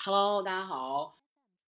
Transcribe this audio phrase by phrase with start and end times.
[0.00, 1.16] Hello，大家好，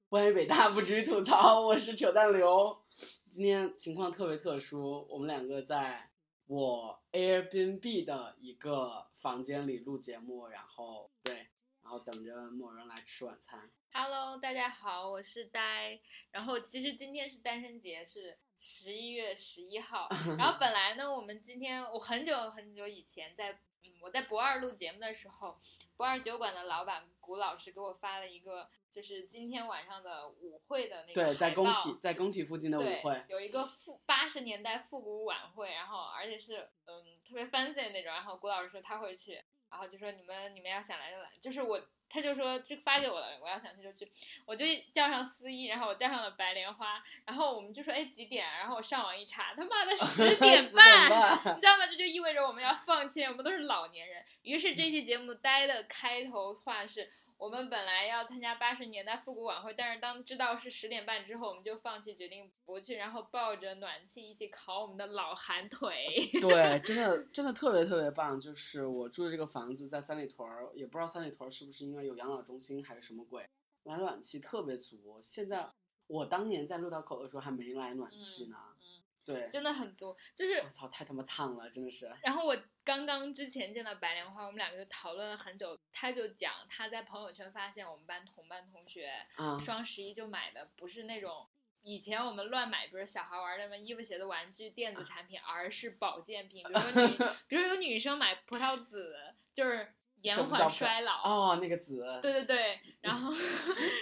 [0.08, 2.80] 关于北大不止于吐槽，我是扯淡刘。
[3.28, 6.10] 今天情况特别特殊，我们两个在
[6.46, 11.48] 我 Airbnb 的一个房间里录节目，然后对，
[11.82, 13.68] 然后等着某人来吃晚餐。
[13.92, 16.00] Hello，大家好，我是呆。
[16.30, 20.08] 然后其实今天是单身节，是十一月十一号。
[20.38, 23.50] 然后本来呢，我们今天我很久很久以前在
[23.82, 25.58] 嗯我在博二录节目的时候，
[26.00, 44.10] 博二酒馆的老板谷老师给我发了一个，就是今天晚上的舞会的那个对，在工体，在工体附近的舞对会，有一个复八十年代复古晚会，然后而且是嗯特别 fancy 的那种，然后谷老师说他会去，然后就说你们你们要想来就来，就是我他就说就发给我了，我要想去就去，
[44.44, 51.08] 我就叫上司仪，然后我叫上了白莲花，然后我们就说哎几点，然后我上网一查，他妈的十点10半。
[51.08, 51.86] 半 你知道吗？
[51.86, 54.24] 这就意味着我们要放弃，我们都是老年人。
[54.42, 57.10] 于是这期节目呆的开头话是
[57.40, 66.06] 我们本来要参加八十年代复古晚会，但是当知道是十点半之后，我们就放弃，决定不去，然后抱着暖气一起烤我们的老寒腿。
[66.38, 68.38] 对，真的真的特别特别棒。
[68.38, 73.48] 就是我住的这个房子在三里屯儿，也不知道三里屯儿是不是因为有养老中心还是什么鬼，
[73.84, 75.18] 来暖气特别足。
[75.22, 75.66] 现在
[76.08, 78.58] 我当年在六道口的时候还没来暖气呢。
[78.82, 82.10] 嗯对，真的很足，就是我操，太他妈烫了，真的是。
[82.22, 82.56] 然后我
[82.90, 85.78] 刚刚之前见到白莲花，我们两个就讨论了很久。
[85.92, 91.46] 他就讲他在朋友圈发现我们班同班同学啊双十一就买的不是那种
[91.82, 96.64] 以前我们乱买，比如小孩玩的什么衣服、鞋子、玩具、电子产品，而是保健品。
[96.64, 97.16] 比如说女，
[97.46, 99.16] 比如有女生买葡萄籽，
[99.54, 101.22] 就是延缓衰老。
[101.22, 102.04] 哦，那个籽。
[102.20, 103.32] 对对对， 然后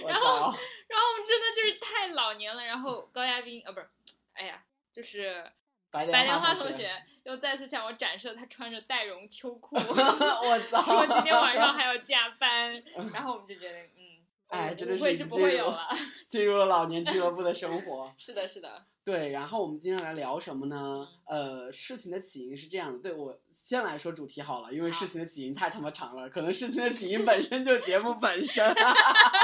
[0.07, 0.57] 然后
[0.89, 2.65] 然后我们真的就是太老年了。
[2.65, 3.87] 然后高亚斌，呃，不是，
[4.33, 4.65] 哎呀，
[4.95, 5.45] 就是
[5.91, 10.83] 白白莲莲同花同学又再次向我展示了他穿着带绒秋裤， 我 操！
[10.83, 14.17] 说今天晚上还要加班， 然后我们就觉得，嗯，
[14.49, 15.89] 哎真的是是已经进入不会有了。
[16.27, 18.11] 进入了老年俱乐部的生活。
[18.17, 21.09] 是的，是的，对，然后我们今天来聊什么呢？
[21.25, 28.71] 呃，事情的起因是这样的，对我先来说主题好了，因为事情的起因太他妈长了，可能事情的起因本身就是节目本身。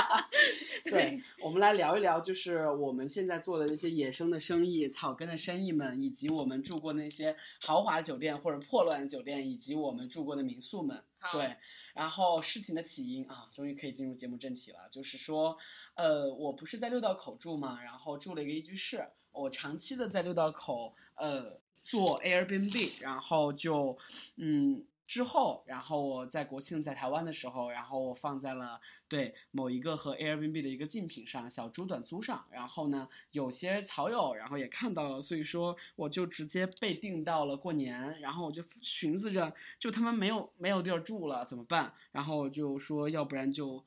[0.84, 11.02] 对，我们来聊一聊，就是我们现在做的那些野生的生意、草根的生意们，以及我们住过那些豪华的酒店或者破乱的酒店，以及我们住过的民宿们。
[11.32, 11.56] 对，
[11.94, 15.56] 然后事情的起因啊，终于可以进入节目正题了，就是说，
[15.94, 19.02] 呃，我不是在六道口住嘛，然后住了一个一居室，
[19.34, 23.98] 我长期的在六道口呃做 Airbnb，然后就
[24.36, 24.86] 嗯。
[25.06, 32.42] 之后，然后我在国庆在台湾的时候，然后我放在了对某一个和 Airbnb 的一个竞品上，小猪短租上。
[32.50, 38.18] 然后呢，有些草友然后也看到了，所以说我就直接被定到了过年。
[38.18, 41.92] 然后我就寻思着，就他妈没有没有地儿住了怎么办？
[42.10, 43.84] 然后我就说，要不然就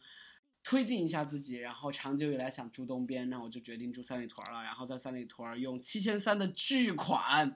[0.68, 1.56] 推进一下自己。
[1.56, 4.62] 然后长久以来想住东边，那我就决定住三里屯了。
[4.64, 7.56] 然后在三里屯用七千三的巨款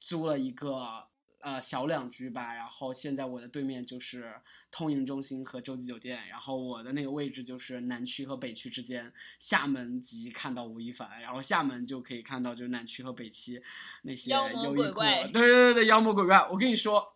[0.00, 1.06] 租了一个
[1.38, 2.52] 呃小两居吧。
[2.52, 4.34] 然后现在我的对面就是
[4.72, 13.62] 通盈中心和洲际酒店，然后我的那个位置就是南区和北区之间，厦门即看到吴亦凡，然后厦门就可以看到就是南区和北区
[14.02, 16.38] 那些妖魔优衣库鬼怪对对对对，妖魔鬼怪。
[16.50, 17.06] 我跟你说，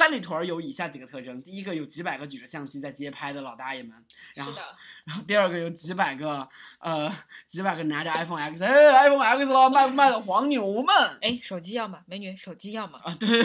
[0.00, 3.92] 三里屯儿有以下几个特征：第一个有几百个举着相机在街拍的老大爷们，
[4.32, 4.64] 然后是的，
[5.04, 7.14] 然后第二个有几百个呃
[7.46, 12.00] 几百个拿着 iPhone X，哎 iPhone X 了，卖不卖的黄牛们哎，手机要吗？
[12.06, 12.98] 美女，手机要吗？
[13.04, 13.28] 啊，对。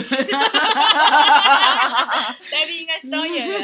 [2.50, 3.62] 呆逼应该是当演员，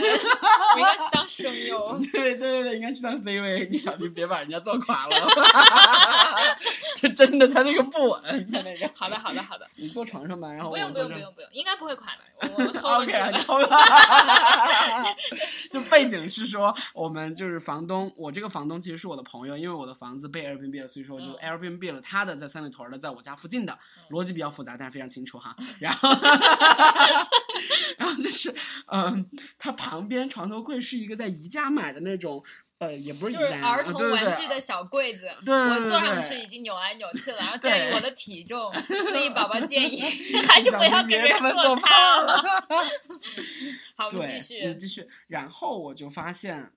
[0.75, 1.99] 我应该是当声优。
[2.13, 5.17] 对 对对对，应该去当 C 位，你小心别把人家做垮了。
[6.97, 8.91] 这真的，他那个不稳，他那个。
[8.95, 11.19] 好的，好的，好的，你坐床上吧，然后不用，不用，不。
[11.19, 12.19] 用，不用，应该不会垮的。
[12.55, 13.45] 我 OK，酒的。
[13.45, 13.69] 够了。
[15.71, 25.57] 就背景是说，我们就是房东，我这个房东其实是我的朋友，因为我的房子被 Airbnb 了，所以说就嗯 Airbnb 了他的在三里屯的，在我家附近的，嗯逻辑比较复杂，但是非常清楚哈。
[25.81, 26.11] 然后，
[27.97, 28.55] 然后就是，
[28.87, 29.27] 嗯，
[29.59, 32.45] 他旁边床头柜是一个在宜家买的那种，
[32.83, 38.73] 呃，也不是就是儿童玩具的小柜子，对对我坐上去已经扭来扭去了，然后对鉴于我的体重，
[39.09, 40.01] 所以宝宝建议
[40.49, 42.43] 还是不要给别人做做它了。
[43.97, 44.67] 好，我们，继续。
[44.67, 45.07] 你继续。
[45.29, 46.73] 然后我就发现，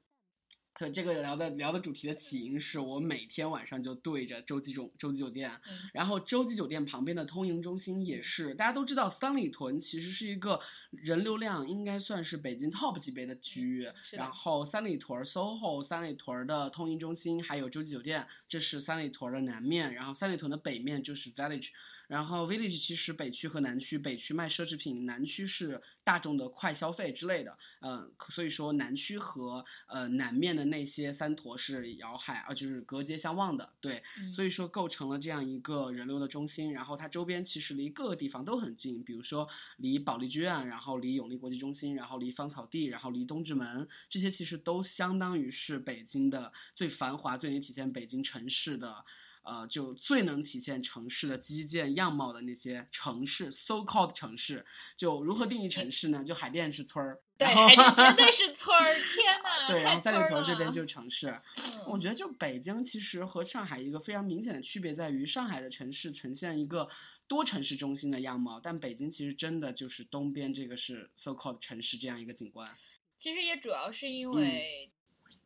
[0.76, 10.60] 可这个聊的聊的主题的起因是我每天晚上就对着洲际中洲际酒店，嗯然后洲际酒店旁边的通营中心也是，大家都知道三里屯其实是一个
[10.92, 21.70] 人流量应该算是北京 top 级别的区域，然后三里屯 SOHO、三里屯的通营中心还有洲际酒店，这是三里屯的南面，然后三里屯的北面就是 Village。
[22.08, 27.58] 然后 Village 其实北区和南区，北区卖奢侈品，南区是大众的快消费之类的。
[27.82, 33.74] 嗯，所以说南区和呃南面的那些三坨是遥海啊，就是隔街相望的。
[33.80, 36.74] 对，嗯所以说构成了这样一个人流的中心。
[36.74, 39.48] 然后它周边其实离各个地方都很近，比如说
[39.78, 49.04] 离保利剧院，然后离永利国际中心，然后离芳草地，然后离东直门，这些其实都相当于是北京的最繁华、最能体现北京城市的。
[49.46, 54.66] 呃，就最能体现城市的基建样貌的那些城市，so called 城市，
[54.98, 56.24] 就如何定义城市呢？
[56.24, 60.28] 就海淀是村儿，对，海淀绝对是村儿， 天呐，对，然后三里。
[60.28, 61.40] 屯这边就是城市。
[61.88, 66.90] 我嗯觉得就北京其实和上海一个非常明显的区别在于，上海的城市呈现一个
[67.28, 72.76] 多城市中心的样貌，但北京其实真的就是东边这个是 so called 城市这样一个景观。
[73.20, 74.92] 其实也主要是因嗯为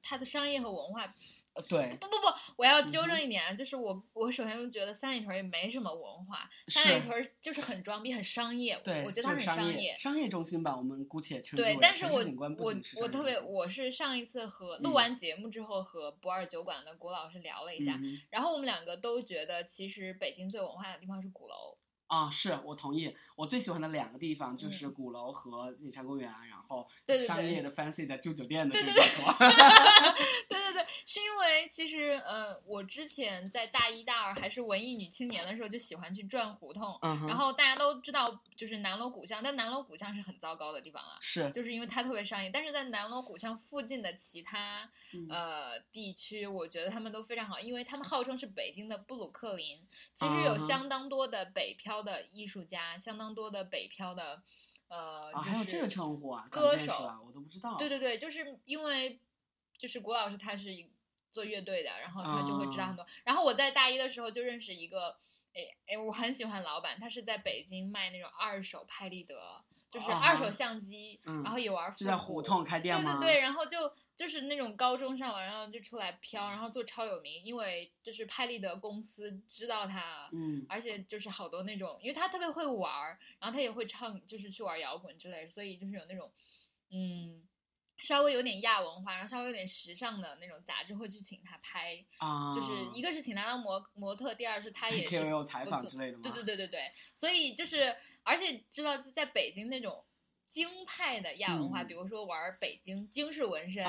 [0.02, 1.14] 它的商业和文化呃，
[1.68, 9.94] 对，不不不，我要纠正一点啊，就是我我首先觉得三里屯也没什么文化，三里屯就是很装逼，很商业，对，我觉得它就是很商，业。
[9.94, 12.24] 商业中心吧，我们姑且称之对为，但是我
[12.58, 21.78] 我我特别我是上一次和录嗯完节目之后和不二酒馆的谷老师聊了一下，嗯然后我们两个都觉得其实北京最文化的地方是鼓楼，
[22.10, 23.16] 啊，是我同意。
[23.36, 29.34] 我最喜欢的两个地方就是嗯鼓楼和景山公园，然后对对对商业的 fancy 的住酒店的对对这个错。
[30.50, 36.98] 对对对，是因为其实呃，我之前在大一大二还是文艺女青年的时候，就喜欢去转胡同。
[37.04, 42.50] 嗯，然后大家都知道，就是南锣鼓巷，但南锣鼓巷是很糟糕的地方了，是就是因为它特别商业。
[42.50, 49.80] 但是在南锣鼓巷附近的其他嗯呃地区，我觉得他们都非常好，因为他们号称是北京的布鲁克林，
[50.16, 54.42] 其实有相当多的北漂的艺术家，相当多的北漂的
[54.88, 57.76] 呃，还有这个称呼啊，歌手啊，我都不知道。
[57.78, 59.20] 对对对，就是因为
[59.78, 60.92] 就是谷老师他是一
[61.30, 63.06] 做乐队的，然后他就会知道很多。
[63.24, 65.18] 然后我在大一的时候就认识一个，
[65.54, 73.20] 哎哎，我很喜欢老板，他是在北京卖那种二手拍立得，就是二手啊相机，嗯然后也玩复就在胡同开店吗？
[73.20, 86.30] 对对对，然后就就是那种高中上完，然后就出来飘，然后做超有名，因为就是拍立得公司知道他，嗯而且就是好多那种，因为他特别会玩儿，然后他也会唱，就是去玩摇滚之类的，所以就是有那种，
[86.92, 87.48] 嗯，
[87.96, 96.24] 稍微有点亚文化，然后稍微有点时尚的那种杂志会去请他拍，啊，就是一个是请他当模模特，第二是他也是 KOL 采访之类的吗？
[96.24, 100.04] 对对对对对，所以就是，而且知道在北京那种
[100.50, 103.86] 京派的亚文化，嗯比如说玩北京京式纹身，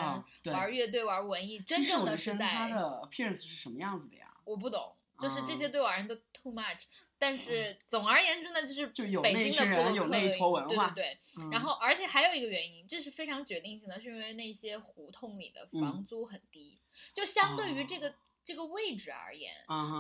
[0.53, 4.33] 玩乐队、玩文艺，真正的是在它的 appearance 是什么样子的呀？
[4.45, 6.85] 我不懂，就是这啊些对我而言都 too much。
[7.19, 11.45] 但是总而言之呢，就是就有北京的那一群人布鲁克有那一坨文化对对对。
[11.45, 16.79] 嗯然后，而且还有一个原因，这是非常决定性的，是因为那些胡同里的嗯房租很低，
[17.13, 19.53] 就相对于这哦个、这个位置而言，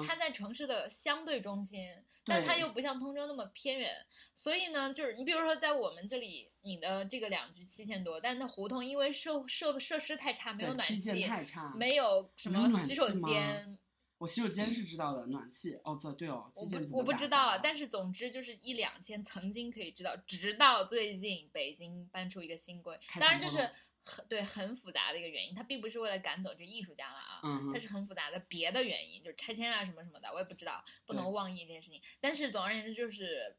[0.06, 1.86] 它在城市的相对中心，
[2.24, 13.78] 但它又不像通州那么偏远，所以呢，就是你比如说在我们这里，你的这个两居七千多，但那胡同因为设设设施太差，没有暖气，太差，没有什么洗手间。
[14.18, 23.70] 我洗手间是知道的，暖气哦，对对哦，我不我不知道啊，但是总之就是一两千，曾经可以知道，直到最近北京搬出一个新规，当然这是
[24.02, 32.00] 很对很复杂的一个原因，它并不是为了赶走这艺术家了啊，嗯哼它是很复杂的别的原因，就是拆迁啊什么什么的，我也不知道，不能妄议这件事情。
[32.20, 33.56] 但是总而言之就是，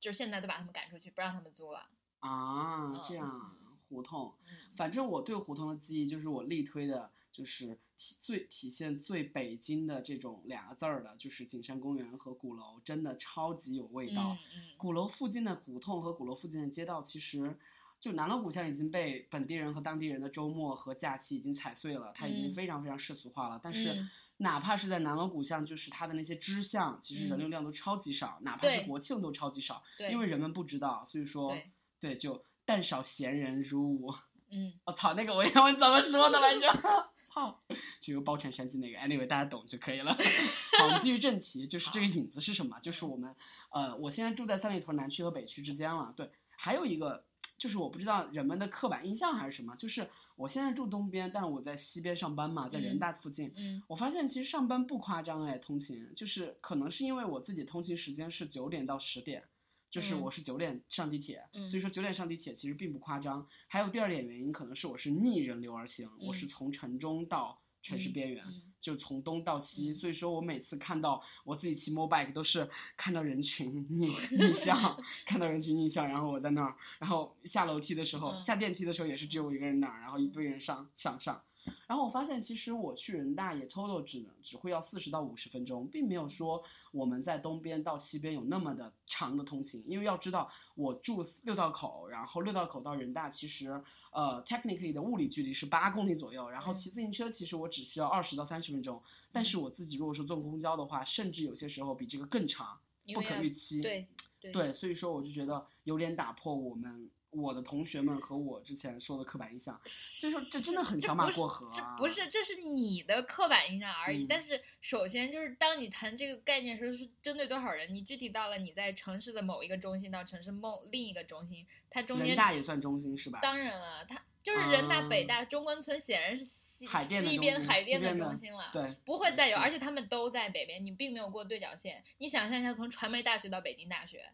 [0.00, 1.88] 就是现在都把他们赶出去，不让他们租了。
[2.18, 3.56] 啊，这嗯样
[3.88, 14.32] 胡同，嗯，反正我对胡同的记忆就是我力推的，就是体最体现最北京的这种两个字儿的，就是景山公园和鼓楼，真的超级有味道。
[14.32, 17.56] 嗯嗯鼓楼附近的胡同和鼓楼附近的街道，其实
[18.02, 23.60] 就南锣鼓巷已经被本地人和当地人的周末和假期已经踩碎了，它已经嗯非常非常世俗化了。
[23.62, 34.18] 但是嗯哪怕是在南锣鼓巷，就是它的那些支巷，其实人嗯流量都超级少，哪怕是国庆都超级少，对，因为人们不知道，所以说对对就但少闲人如我。
[34.50, 36.68] 嗯我、 操，那个文言文怎么说的来着？
[37.32, 37.58] 操，
[38.00, 40.12] 就包产山鸡那个，anyway 大家懂就可以了。
[40.78, 42.78] 好，我们继续正题，就是这个影子是什么？
[42.80, 43.34] 就是我们
[43.70, 46.12] 呃，我现在住在三里屯南区和北区之间了。
[46.14, 47.24] 对，还有一个
[47.62, 50.04] 就是我不知道人们的刻板印象还是什么，就是
[50.34, 53.52] 我现在住东边，但我在西边上班嘛，在人嗯大附近。
[53.56, 59.44] 嗯我发现其实上班不夸张哎，通勤就是可能是因为我自己通勤时间是九点到十点，
[59.88, 63.46] 就是嗯我是九点上地铁，嗯所以说九点上地铁其实并不夸张。
[63.68, 74.96] 还有第二点原因可能是我是逆人流而行，我是嗯从城中到城市嗯边缘，嗯就从东到西，嗯所以说我每次看到我自己骑 o bike 都是看到人群逆逆向，
[75.26, 81.42] 看到人群逆向，然后我在那儿，然后下楼梯的时候、嗯下电梯的时候也是只有我一个人那儿，然后一堆人上上上。
[81.86, 89.84] 然然后我发现，其实我去人大也 total 只能只会要四十到五十分钟，并没有说我们在东边到西边有那么的长的通勤。
[89.86, 93.68] 因为要知道，我住六道口，然后六道口到人大其实
[94.10, 98.98] 呃 technically 的物理距离是八公里左右，然后嗯骑自行车其实我只需要二十到三十分钟。
[99.30, 102.80] 但是我自己如果说坐公交的话，甚至有些时候比这个更长，
[103.12, 103.82] 不可预期。
[103.82, 104.08] 对
[104.40, 109.80] 对对，所以说我就觉得有点打破我们我的同学们和我之前说的刻板印象。
[109.86, 111.72] 所以说这真的很小马过河啊！
[111.74, 114.24] 这不是，这是你的刻板印象而已。
[114.24, 117.92] 嗯但是首先就是当你谈这个概念的时候，是针对多少人？
[117.92, 123.40] 你具体到了你在城市的某一个中心到城市某另一个中心，它中人间大也算中心是吧？
[123.42, 126.86] 当然了，它就是人大、北啊大、中关村显然是西
[127.20, 128.70] 西边海淀的中心了。
[128.72, 132.02] 对，不会再有，而且他们都在北边，你并没有过对角线。
[132.18, 134.32] 你想象一下，从传媒大学到北京大学，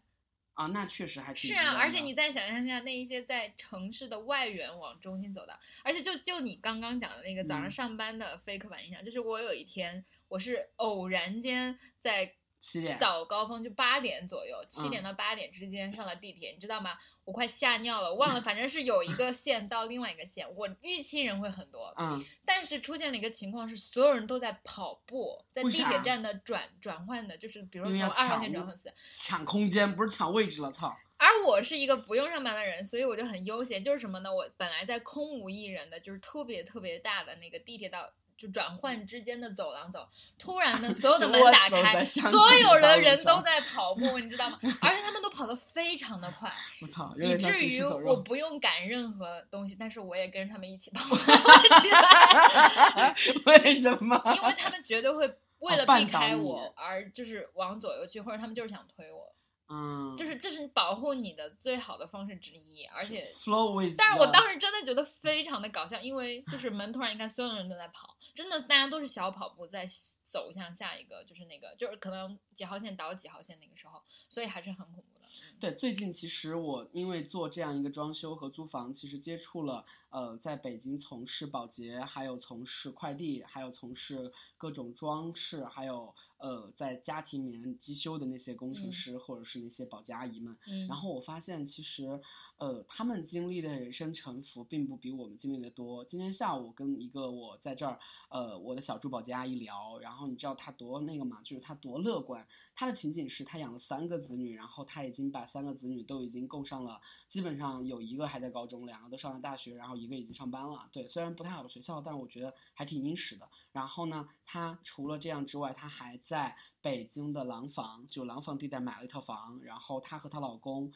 [0.59, 7.71] 啊，那确实还是是啊，而且你再想象一下那一些在城市的外缘往中心走的，而且就就你刚刚讲的那个早上嗯。
[7.71, 16.97] 上班的非刻板印象，就是我有一天我是偶然间在七点早高峰就八点左右，七点嗯到八点之间上了地铁，你知道吗？
[17.23, 30.93] 我快吓尿了，忘了，反正是有一个线到另外一个线，我预期人会很多，嗯，但是出现了一个情况是，所有人都在跑步，在地铁站的转转换的，就是比如说从二号线转换四，抢空间不是抢位置了，操！
[31.17, 33.83] 而我是一个不用上班的人，所以我就很悠闲。
[33.83, 34.33] 就是什么呢？
[34.33, 38.09] 我本来在空无一人的，就是特别特别大的那个地铁道。
[38.39, 44.57] 就转换之间的走廊走，突然呢，所有的 门打开，所有的人都在跑步，你知道吗？
[44.81, 46.49] 而且他们都跑得非常的快，
[46.81, 48.23] 我操，以至于我。
[48.29, 53.15] 不用赶任何东西，但是我也跟着他们一起跑 起来。
[53.47, 54.21] 为什么？
[54.35, 55.27] 因为他们绝对会
[55.57, 59.33] 为了避开我而就是往左右去，或者他们就是想推我，
[59.69, 62.83] 嗯，就是这是保护你的最好的方式之一。
[62.85, 69.87] 而且，flow with，但是我当时真的觉得非常的搞笑，因为就是门突然一开，所有人都在跑，真的大家都是小跑步在
[70.27, 75.25] 走向下一个，就是那个就是可能几号线倒几号线那个时候，所以还是很恐怖的。
[75.25, 90.57] 嗯对，最近其实我因为做这样一个装修和租房，其实接触了呃，在北京从事保洁，还有从事快递，还有从事各种装饰，还有呃，在家庭里面机修的那些工程嗯师、或者是那些保洁阿姨们。
[90.67, 92.19] 嗯，然后我发现，其实，
[92.59, 96.03] 呃，他们经历的人生沉浮，并不比我们经历的多。
[96.03, 97.97] 今天下午跟一个我在这儿，
[98.27, 102.45] 呃，我的小助保洁阿姨聊，然后你知道她多那个嘛，就是她多乐观。
[102.75, 106.99] 她的情景是，她养了三个子女，然后她已经把三个子女都已经供上了，
[107.29, 110.89] 基本上有一个还在高中，两个都上了大学，然后一个已经上班了。
[110.91, 113.47] 对，虽然不太好的学校，但我觉得还挺殷实的。
[113.71, 119.61] 然后呢，她除了这样之外，她还在北京的廊坊，就廊坊地带买了一套房。
[119.61, 120.91] 然后她和她老公，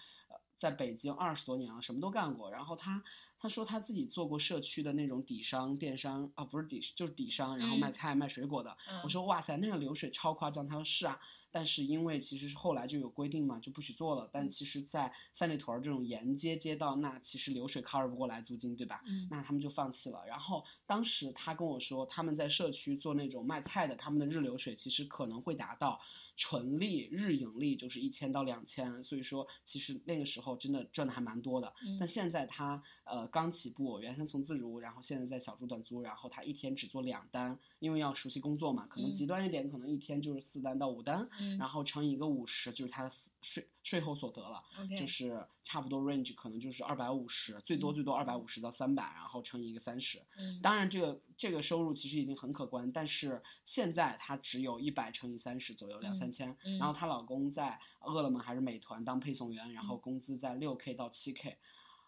[0.57, 2.51] 在北京二十多年了，什么都干过。
[2.51, 3.03] 然后他
[3.39, 8.75] 他说他自己做过社区的那种底商、电商啊，不是底就是底商，然后卖嗯菜卖水果的。
[8.89, 10.67] 嗯我说哇塞，那个流水超夸张。
[10.67, 11.19] 他说是啊，
[11.53, 14.27] 但是因为其实是后来就有规定嘛，就不许做了。
[14.33, 19.03] 但嗯其实，在三里屯儿这种沿街街道，那其实流水 cover 不过来租金，对吧？
[19.05, 20.25] 嗯那他们就放弃了。
[20.25, 25.99] 然后当时他跟我说，他们在社区做那种卖菜的，他们的日流水其实可能会达到
[26.35, 31.71] 纯利日盈利就是一千到两千，所以说其实那个时候真的赚的还蛮多的。
[31.85, 44.63] 嗯但现在他呃刚起步，原先从自如，然后现在在小猪短租，然后他一天只做两单，因为要熟悉工作嘛，可能嗯极端一点，可能一天就是四单到五单，嗯然后乘以一个五十，就是他的税税后所得了。
[44.97, 50.21] 就是差不多 range 可能就是二百五十，最多嗯最多二百五十到三百，然后乘以一个三十。
[50.37, 56.57] 嗯当然，这个这个收入其实已经很可观，但是现在她只有一百乘以三十左右，两三嗯千。
[56.65, 61.57] 嗯然后她老公在饿了么还是美团当配送员，然后嗯工资在六 k 到七 k。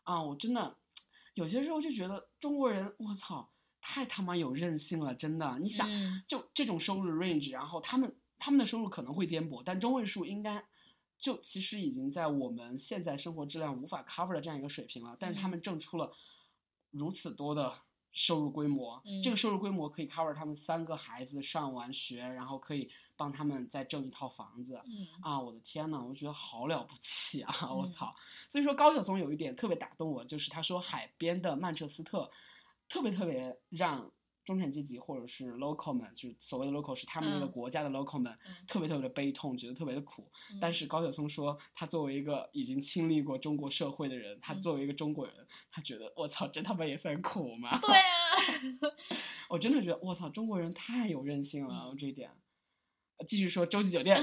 [0.03, 0.77] 啊，我真的
[1.33, 3.49] 有些时候就觉得中国人，我操，
[3.81, 5.57] 太他妈有韧性了，真的。
[5.59, 10.63] 你想，嗯就这种收入 range，然后他们他们的收入可能会颠簸，但中位数应该
[11.17, 15.15] 就其实已经在我们现在生活质量无法 cover 的这样一个水平了。
[15.19, 16.11] 但是他嗯们挣出了
[16.91, 24.81] 如此多的收入规模，这个嗯收入规模可以 cover 他们三个孩子上完学，然后可以帮他们再挣一套房子。
[24.85, 27.73] 嗯啊，我的天呐，我觉得好了不起啊！
[27.73, 28.15] 我嗯操！
[28.47, 32.31] 所以说高晓松有一点特别打动我，就是他说海边的曼彻斯特
[32.87, 34.09] 特别特别让
[34.45, 40.29] 中产阶级或者是 local 们，就是所谓的 local 是他们那个嗯国家的 local 们，嗯特别特别的悲痛，觉得特别的苦。
[40.61, 45.35] 但嗯是高晓松说，他作为一个已经亲历过中国社会的人，他嗯作为一个中国人，
[45.71, 47.79] 他觉得我操，这他妈也算苦吗？
[47.81, 48.93] 对啊，
[49.49, 52.29] 我真的觉得我操，中国人太有韧性了，嗯这一点。
[53.17, 54.21] 呃继续说洲际酒店，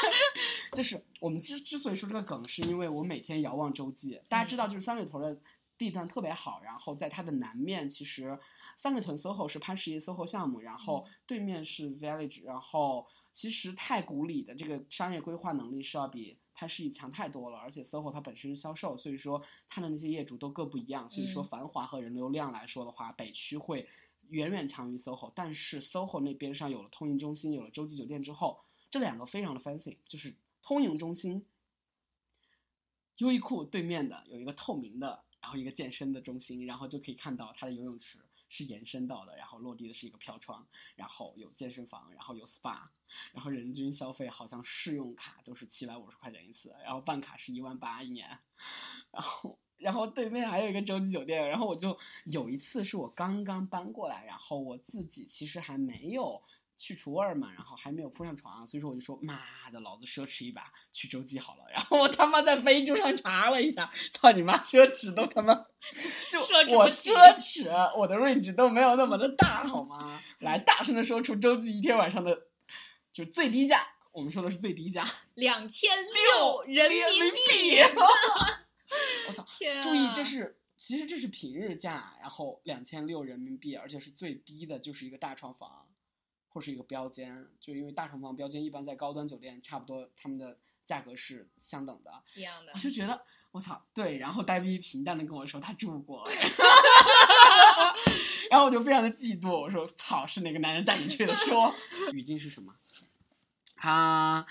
[0.72, 4.18] 就是我们之之所以说这个梗，是因为我每天遥望洲际。
[4.26, 5.38] 大家知道，就是三里屯的
[5.82, 8.38] 地段特别好，然后在它的南面其实
[8.76, 21.44] 三里屯 SOHO 是潘石屹 SOHO 项目，然后对面是 Village，然后其实太古里的这个商业规划能力是要比潘石屹强太多了，而且 SOHO 它本身是销售，所以说它的那些业主都各不一样，所以说嗯。
[21.44, 23.88] 繁华和人流量来说的话，北区会
[24.28, 31.44] 远远强于 SOHO，但是 SOHO 那边上有了通盈中心，有了洲际酒店之后，这两个非常的 fancy，就是通盈中心，
[33.18, 38.18] 优衣库对面的有一个透明的，然后一个健身的中心，然后就可以看到它的游泳池
[38.48, 42.82] 是延伸到的，然后落地的是一个飘窗，然后有健身房，然后有 SPA，
[43.32, 48.38] 然后人均消费好像试用卡都是七百五十块钱一次，然后办卡是一万八一年，
[49.10, 56.40] 然后然后对面还有一个洲际酒店，然后我就有一次是我刚刚搬过来，然后我自己其实还没有
[56.82, 59.38] 去除味儿嘛，然后还没有铺上床，所以说我就说妈
[59.70, 61.64] 的，老子奢侈一把，去洲际好了。
[61.72, 65.54] 然后我他妈在飞猪上查了一下，操你妈，奢侈都他妈
[66.28, 66.40] 就
[66.76, 70.20] 我奢侈我的 range 都没有那么的大好吗？
[70.40, 72.48] 来大声的说出洲际一天晚上的
[73.12, 77.78] 就最低价，我们说的是最低价，两千六人民币，
[79.28, 79.46] 我操！
[79.80, 85.86] 注意，这是其实这是平日价，然后两千六人民币，而且是最低的，就是一个大床房，
[86.52, 87.46] 或是一个标间。
[87.60, 92.10] 就因为大床房、标间一般在高端酒店差不多，他们的价格是相等的。
[92.34, 92.78] 一样的我。
[92.78, 96.26] 就觉得我操，对，然后戴维平淡的跟我说他住过，
[98.50, 101.32] 然后我就非常的嫉妒，我说操，是哪个男人带你去的？
[101.34, 101.74] 说
[102.12, 102.74] 语境是什么？
[103.76, 104.46] 啊，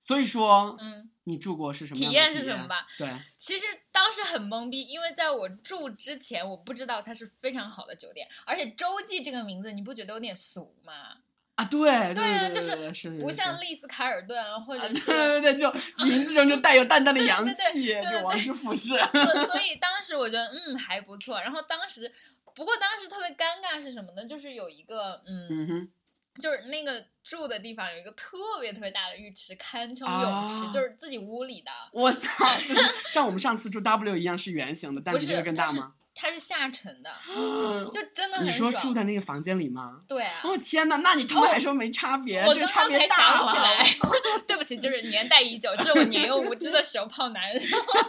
[0.00, 2.86] 所以说，嗯，你住过是什么体验是什么吧？
[2.98, 3.64] 对，其实
[3.94, 11.18] 当时很懵逼，因为在我住之前，我不知道它是非常好的酒店，而且洲际这个名字，你不觉得有点俗吗？
[11.54, 12.74] 啊，对对对啊就是
[13.20, 15.72] 不像丽思卡尔顿或者对对对，就
[16.04, 19.24] 名字中就带有淡淡的洋气对对气，对。
[19.24, 22.12] 所所 以当时我觉得嗯还不错，然后当时
[22.56, 24.26] 不过当时特别尴尬是什么呢？
[24.26, 25.88] 就是有一个嗯，
[26.40, 32.80] 就是那个住的地方有一个特别特别大的浴池，堪称泳池，啊就是自己屋里的，我操，就是
[33.12, 35.94] 像我们上次住 W 一样是圆形的，但不是比这个更大吗？
[36.14, 37.10] 它是下沉的，
[37.92, 38.70] 就真的很你说。
[38.72, 40.00] 住在那个房间里吗？
[40.06, 43.44] 对啊，哦天呐，那你他妈哦还说没差别，我这个差别刚刚才大了。
[43.46, 47.60] 想起来， 对不起，就是年代已久，这是我年幼无知的时候泡男人。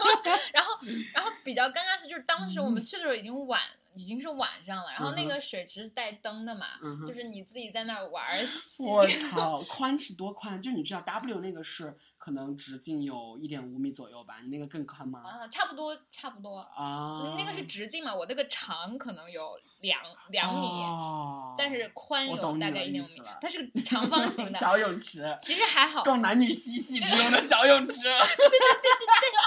[0.54, 0.78] 然后，
[1.14, 3.60] 然后比较尴尬是，就是当时我们去的时候已经晚，
[3.94, 8.84] 已经是晚上了，然后那个水池是带灯的嘛，嗯就是你自己在那儿玩儿 戏。
[8.84, 10.62] 我操，宽是多宽？
[10.62, 15.22] 就你知道 W 那个是可能直径有一点五米左右吧，你那个更宽吗？
[15.24, 16.58] 啊，差不多，差不多。
[16.58, 24.58] 啊，那个是直径嘛，我那个长可能有两两米，哦但是宽有大概一点五米它是个长方形的。
[24.58, 28.02] 小泳池，其实还好，供男女嬉戏之用的 小泳池。
[28.02, 29.45] 对对对对对，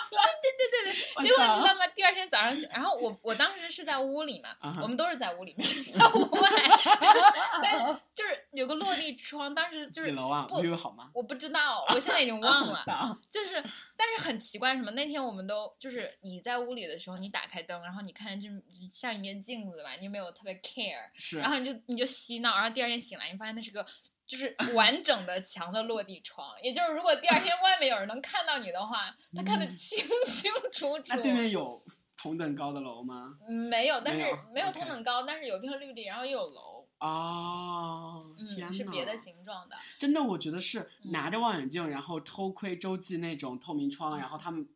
[1.16, 1.86] 我结果你知操道吗？
[1.94, 5.68] 第二天早上起，然后我我当时是在屋里嘛我们都是在屋里面，
[5.98, 6.50] 在屋外，
[7.62, 11.10] 但是就是有个落地窗，当时就是几楼啊不好吗？
[11.14, 12.82] 我不知道，我现在已经忘了，
[13.30, 13.62] 就是
[13.96, 14.90] 但是很奇怪什么？
[14.92, 18.48] 那天我们都就是你在屋里的时候，你打开灯，然后你看这
[18.92, 23.84] 像一面镜子吧，你没有特别 care，是然后你就你就嬉闹，然后第二天醒来，你发现那是个。
[24.28, 31.04] 就是完整的墙的落地窗，也就是如果第二天外面有人能看到你的话，他看得嗯清清楚楚。
[31.06, 31.82] 那对面有
[32.14, 33.38] 同等高的楼吗？
[33.48, 39.76] 嗯没有，但是没有同等高，但是有一片绿地，然后又有楼，哦，天嗯，是别的形状的。
[39.98, 44.68] 真的，我觉得是嗯拿着望远镜，然后偷窥洲际那种透明窗，然后他们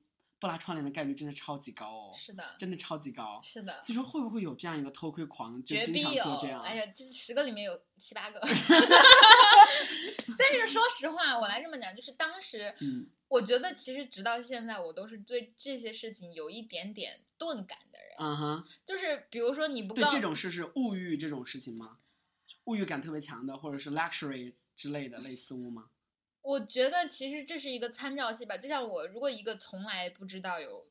[0.43, 3.41] 不拉窗帘的概率真的超级高哦，是的，真的超级高。
[3.45, 6.61] 是的，所以说会不会有这样一个偷窥狂，就经常绝逼有做这样？。
[6.63, 8.41] 哎呀，这十个里面有七八个。
[10.37, 18.17] 但是说实话，我来这么讲，就是当时，嗯，我觉得其实直到现在，我都是对这些事情有一点点钝感的人。
[18.19, 21.99] 嗯哼，就是比如说你不对告这种事是物欲这种事情吗？
[22.65, 25.91] 物欲感特别强的，或者是 luxury 之类的类似物吗？
[26.43, 30.85] 我觉得其实这是一个参照系吧，就像我如果一个从来不知道有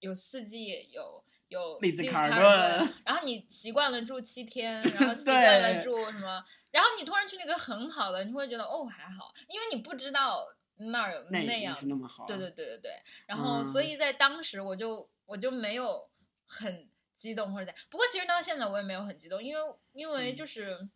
[0.00, 1.78] 有四季有有
[3.04, 12.26] 然后你习惯了住七天，然后习惯了住什么，然后你突然去那个很好的，你会觉得哦还好，因为你不知道那儿有那样是那么好。
[12.26, 12.92] 对对对对对，
[13.26, 16.10] 然后所嗯以在当时我就我就没有
[16.46, 19.60] 很激动或者怎样，不过其实到现在我也没有很激动，因为
[19.92, 20.76] 因为嗯就是。
[20.80, 20.90] 嗯，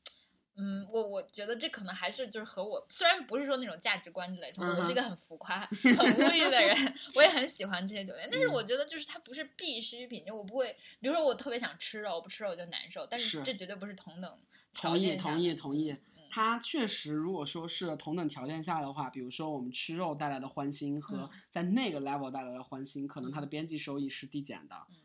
[0.90, 6.75] 我我觉得这可能还是就是和我虽然不是说那种价值观之类的，我是一个很浮夸、很无欲 的人，
[7.14, 8.53] 我也很喜欢这些酒店，但是嗯。
[8.53, 14.38] 我觉得就是它不是必需品，就我不会，比如说我特别想吃肉，我不吃肉我就难受，但是是这绝对不是同等
[14.73, 15.90] 条同意同意同意。
[15.92, 16.23] 嗯。
[16.31, 21.31] 它确实，如果说是同等条件下的话，比如说我们吃肉带来的欢心和嗯。
[21.51, 24.75] 在那个 level 带来的欢心，可能它的边际收益是递减的。
[24.88, 24.97] 嗯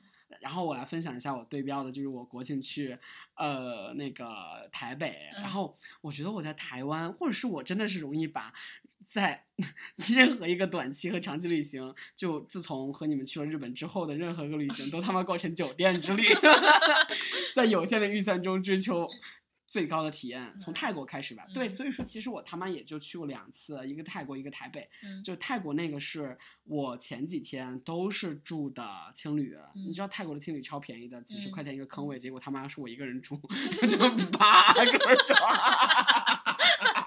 [0.42, 2.98] 然后我来分享一下我对标的，就是我国庆去
[3.36, 8.52] 呃那个台北，然嗯后我觉得我在台湾，或者是我真的是容易把
[9.08, 9.46] 在
[10.14, 16.24] 任何一个短期和长期旅行，就自从和你们去了日本之后的任何一个旅行，都他妈构成酒店之旅，
[17.56, 19.08] 在有限的预算中追求。
[19.72, 20.76] 最高的体验，从嗯。
[20.76, 21.46] 泰国开始吧。
[21.54, 21.70] 对，嗯。
[21.70, 24.90] 所以说其实我他妈也就去过两次，一个泰国，一个台北。
[25.02, 25.24] 嗯。
[25.24, 33.40] 就泰国那个是我前几天都是住的青旅，你嗯知道泰国的青旅超便宜的，几十嗯块钱一个坑位，结果他妈是我一个人住，
[33.88, 33.98] 就
[34.38, 34.84] 八个
[35.26, 35.56] 床，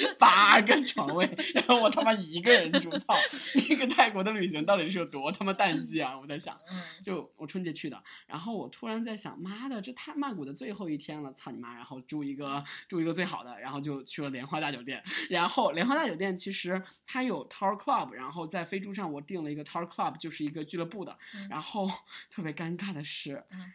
[0.18, 3.14] 八个床位， 然后我他妈一个人住，操！
[3.68, 6.18] 那个泰国的旅行到底是有多他妈淡季啊！
[6.18, 6.56] 我在想。
[6.70, 11.74] 嗯就我春节去的，然后我突然在想，妈的，这太曼谷的最后一天了，操你妈！
[11.74, 15.02] 然后住一个住一个最好的，然后就去了莲花大酒店。
[15.30, 21.16] 然后莲花大酒店其实它有 Tower Club，然后在飞猪上我订了一个 Tower Club，就是一个俱乐部的。
[21.34, 21.88] 嗯然后
[22.30, 23.72] 特别尴尬的是，嗯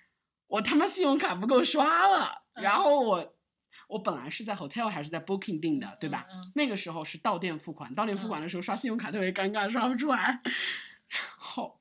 [0.47, 3.33] 我他妈信用卡不够刷了，嗯然后我。
[3.87, 6.25] 我本来是在 hotel 还是在 booking 订的，对吧？
[6.29, 10.41] 嗯嗯那个时候是到店付款，到店付款的时候刷信用卡特别尴尬，刷不出来。
[11.09, 11.79] 然后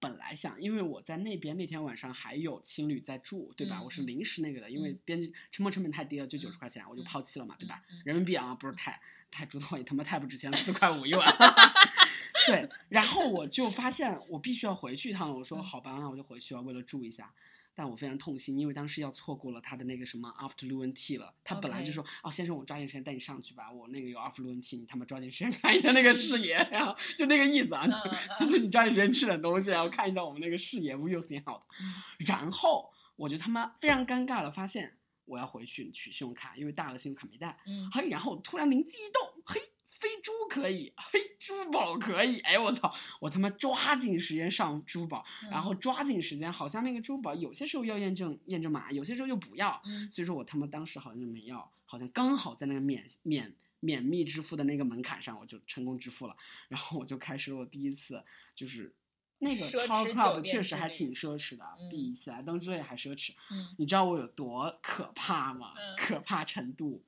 [0.00, 3.78] 本来想，因为我在那边那天晚上还有情侣在住，对吧？
[3.80, 7.82] 嗯我是临时那个的，因为嗯边际成本成本太低了，就九十嗯块钱，我就嗯抛弃了嘛，对吧？
[7.90, 11.26] 嗯人民币啊，不是太太主动，也他妈太不值钱了，四块五一晚。
[12.46, 17.32] 对，然后我就发现我必须要回去一趟了，我说嗯好吧，那我就回去了，为了住一下。
[17.78, 21.32] 但我非常痛心，因为当时要错过了他的那个什么 afternoon tea 了。
[21.44, 31.64] 他本来就说哦，先生，我抓紧时间带你上去吧，我那个有 afternoon tea，你他妈抓紧时间看一下那个视野，然后就那个意思啊，就嗯嗯就是你抓紧时间吃点东西，然后看一下我们那个视野，view 挺好的。
[31.80, 31.94] 嗯
[32.26, 37.56] 然后我就他妈非常尴尬的发现，我要回去取信用卡，因为大额信用卡没带。
[37.64, 39.60] 嗯嘿，然后突然灵机一动，嘿，
[39.98, 56.36] 飞猪可以，嘿，支付宝可以，哎，我操，我他妈抓紧时间上支付宝，嗯然后抓紧时间，好像那个支付宝有些时候要验证验证码，有些时候又不要，嗯所以说我他妈当时好像就没要，好像刚好在那个免免免密支付的那个门槛上，我就成功支付了，
[56.68, 58.94] 然后我就开始了我第一次就是。
[59.40, 63.34] 那个奢 Tower 侈酒 Club 店之旅确实还挺奢侈的，嗯比喜来登之类还奢侈。
[63.52, 65.74] 嗯你知道我有多可怕吗？
[65.78, 67.04] 嗯可怕程度。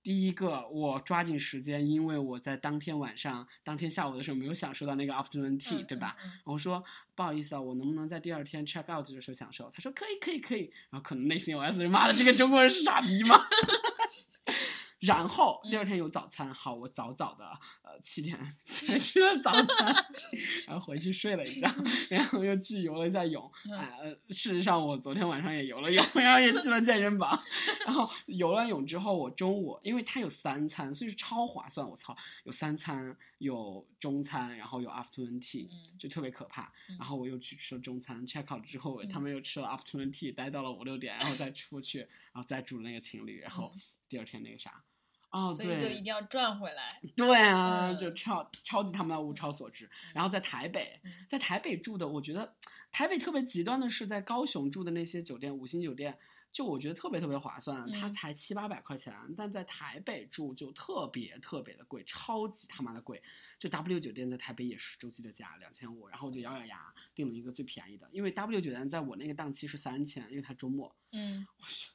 [0.00, 6.16] 嗯第一个，我抓紧时间，因为我在当天晚上、当天下午的时候没有享受到那个 afternoon tea，、嗯对吧？
[6.24, 6.82] 嗯我说
[7.14, 9.70] 不好意思啊，我能不能在第二天 check out 的时候享受？
[9.74, 10.72] 他说可以，可以，可以。
[10.88, 13.38] 然后可能内心 OS 是妈的，这个中国人是傻逼吗？
[15.00, 17.44] 然后第二天有早餐，好，我早早的
[17.92, 19.94] 呃七点起来吃了早餐，
[20.66, 21.68] 然后回去睡了一觉，
[22.08, 23.50] 然后又去游了一下泳。
[23.68, 27.38] 嗯啊、呃事实上我昨天晚上也游了泳，然后也去了健身房。
[27.84, 31.88] 然后游了泳之后，我中午因为它有三餐，所以是超划算。
[31.88, 36.72] 我操，有三餐，有中餐，然后有 afternoon tea，、嗯就特别可怕。
[36.88, 44.82] 嗯然后我又去吃了中餐，check out 之后，嗯他们又吃了 afternoon tea，待到了五六点，然后再出去，然后再住那个情侣，然后嗯第二天那个啥。
[45.30, 46.88] 哦，所以就一定要赚回来。
[47.16, 49.88] 对啊，嗯就超超级他妈物超所值。
[50.12, 52.54] 然后在台北，嗯在台北住的，我觉得
[52.90, 56.18] 台北特别极端的是，在高雄住的那些酒店，五星酒店，
[56.52, 63.22] 就我觉得特别特别划算，它嗯才七八百块钱，但在台北住就特别特别的贵，超级他妈的贵。
[63.58, 70.96] 就 W 酒店在台北也是周期的价两千五，然后我就咬咬牙订了一个最便宜的，因为 W 酒店在我那个档期是三千，因为它周末。
[71.12, 71.90] 嗯三千，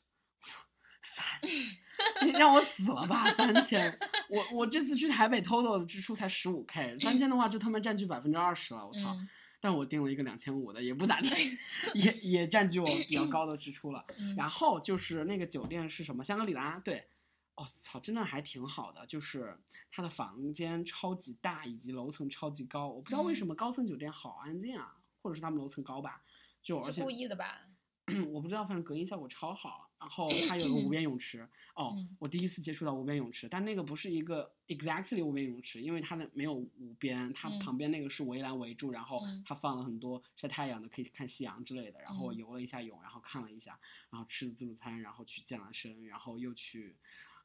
[2.24, 3.26] 你让我死了吧！
[3.32, 3.98] 三千，
[4.30, 9.14] 我我这次去台北 total 的支出才十五 k，三千的话就他妈占据百分之二十了，我操！
[9.14, 9.28] 嗯
[9.62, 11.30] 但我订了一个两千五的，也不咋地，
[11.96, 14.06] 也也占据我比较高的支出了。
[14.16, 16.24] 嗯然后就是那个酒店是什么？
[16.24, 17.08] 香格里拉，对，
[17.56, 19.58] 哦操，真的还挺好的，就是
[19.90, 22.88] 它的房间超级大，以及楼层超级高。
[22.90, 26.22] 我不知道为嗯什么高层酒店好安静啊，或者是他们楼层高吧，
[26.62, 27.66] 就而且是故意的吧？
[28.32, 29.90] 我不知道，反正隔音效果超好。
[30.00, 42.00] 然后 它有个无边泳池，哦嗯，我第一次接触到无边泳池，但那个不是一个 exactly 无边泳池，因为它的没有无边，它嗯旁边那个是围栏围住，然后嗯它放了很多晒太阳的，可以看夕阳之类的。
[42.02, 43.80] 然后我嗯游了一下泳，然后看了一下，
[44.12, 46.96] 然后吃了自助餐，然后去健了身，然后又去，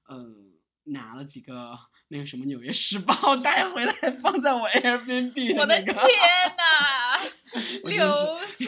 [0.09, 0.53] 嗯。
[0.85, 3.93] 拿了几个那个什么《纽约时报》带回来，
[4.23, 5.93] 放在我 Airbnb 我的那个。
[5.93, 6.03] 天
[6.57, 7.21] 呐，
[7.85, 8.65] 我真刘思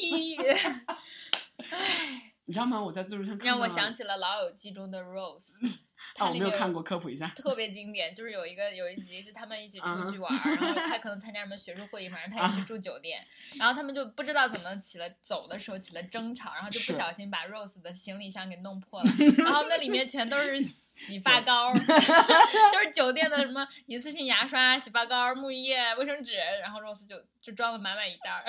[0.00, 0.34] 义，
[2.46, 2.80] 你知道吗？
[2.80, 5.52] 我在自助餐看让我想起了《老友记》中的 Rose。
[6.16, 7.26] 啊，我它里面没有看过，科普一下。
[7.36, 13.22] 特别经典，就是有一个有一集是他们一起啊出去玩，然后他可能参加什么学术会议，反正他也去啊住酒店，
[13.58, 20.62] 然后他们就不知道怎么起了走的时候起了争吵，然后就不小心把 Rose 的行李箱给弄破了， 然后那里面全都是
[20.96, 28.44] 洗发膏， 就是酒店的什么 一次性牙刷、洗发膏、沐浴液、卫生纸，然后 Rose 就就装了满满一袋儿。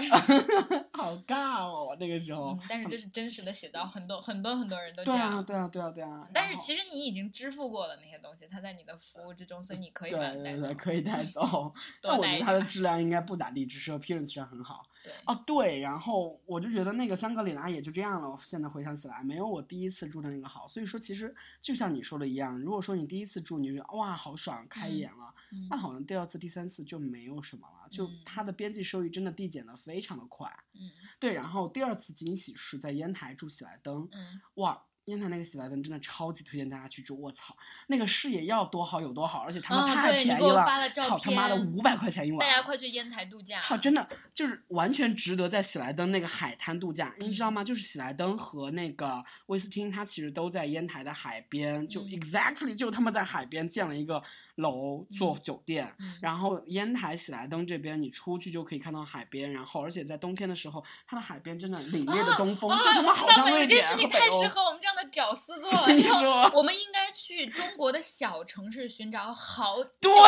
[0.94, 5.46] 好尬哦，那个时候嗯。，但是这是真实的写照，很多很多很多人都这对啊，样。
[5.46, 6.28] 对啊，对啊，对啊。
[6.34, 10.76] 但是其实你已经支付过了那些东西，它在你的服务之中，所以你可以对把它带走对对，。
[10.76, 11.42] 可以带走。
[11.42, 14.84] 多但我觉得它的质量应该不咋地，只是 appearance 上很好。
[15.08, 18.30] 对，哦，对，然后我就觉得那个香格里拉也就这样了。
[18.30, 20.68] 我现在回想起来，没有我第一次住的那个好。
[20.68, 30.52] 所以说，其实就像你说的一样，如果说你第一次住，你就觉得哇好爽，开嗯眼了，嗯那好像第二次、第三次就没有什么了，就嗯它的边际收益真的递减的非常的快。
[30.74, 37.56] 嗯对，然后第二次惊喜是在烟台住喜来登，嗯，哇，烟台那个喜来登真的超级推荐大家去住，我操，
[37.88, 43.60] 那个视野要多好有多好，而且他们哦太便宜了，操他妈的片五百块钱一晚，大家快去烟台度假。
[43.60, 47.64] 操，真的就是完全值得在喜来登那个海滩度假，你知道嗯吗？
[47.64, 54.22] 就是喜来登和那个威斯汀，它其实都在烟台的海边，就嗯 exactly 就他们在海边建了一个
[54.56, 55.88] 楼做嗯酒店。
[56.00, 64.42] 嗯然后烟台喜来登这边，你出去就可以看到海边，然后而且在冬天的时候，它的海边真的凛冽的东风，啊就他妈好我知道了有像瑞典件事情和北欧。
[64.42, 65.88] 太适合我们这样的屌丝做了。
[65.94, 69.76] 你说我们应该去中国的小城市寻找好。
[70.02, 70.20] 对，我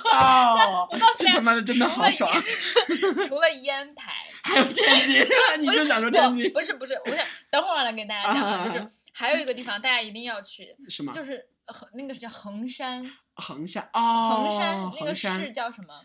[0.10, 0.86] 操！
[0.90, 2.30] 我告诉这他妈的真的好爽！
[3.26, 4.12] 除了烟台，
[4.42, 5.26] 还有天津，
[5.60, 11.12] 你就想说天津不不是不是，我想等会儿来给大家讲就是还有一个地方大家一定要去，是吗？
[11.12, 16.00] 就是衡那个是叫衡山，衡山哦，衡山那个市叫什么？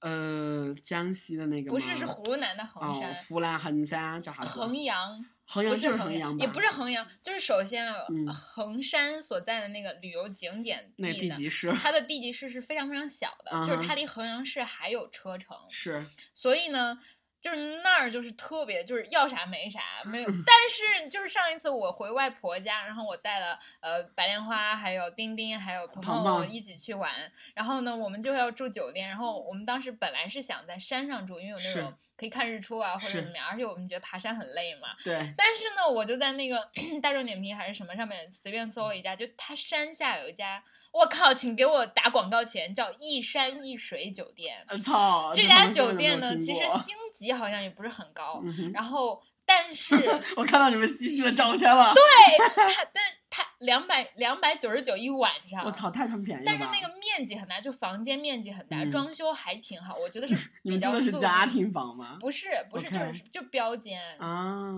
[0.00, 3.14] 呃，江西的那个不是，是湖南的衡哦，山。
[3.14, 4.50] 湖南衡山叫啥子？
[4.50, 6.44] 衡阳衡阳就是不是衡衡阳吧？
[6.44, 7.92] 也不是衡阳，就是首先
[8.32, 17.00] 衡山所在的那个旅游景点那地级市它的地级市是非常非常小的，嗯就是它离衡阳市还有车程，是所以呢，
[17.40, 20.28] 就是那儿就是特别就是要啥没啥，没有。
[20.28, 27.12] 嗯但是就是上一次我回外婆家，然后我带了呃白莲花，还有丁丁，还有鹏鹏一起去玩。
[27.54, 34.88] 然后呢，我们就要住酒店，然后我们当时本来是想在山上住，因为有那种可以看日出啊或者怎么样，而且我们觉得爬山很累嘛。
[35.04, 36.68] 对，但是呢，我就在那个
[37.00, 40.60] 大众点评还是什么上面随便搜了一家，就它山下有一家，
[40.92, 44.64] 我靠，请给我打广告钱，叫一山一水酒店。
[44.66, 49.94] 呃操，这家酒店呢，其实星级好像也不是很高，嗯，然后但是
[50.36, 53.17] 我看到你们细细的照片了，它，但它
[53.58, 58.90] 两百两百九十九一晚上，我操，太他妈便宜了但是那个面积很大，就房间面积很大，嗯。
[58.90, 62.16] 装修还挺好，我觉得是 你们住比较的是家庭房吗？
[62.20, 64.00] 不是不是就是就标间。
[64.18, 64.74] 啊，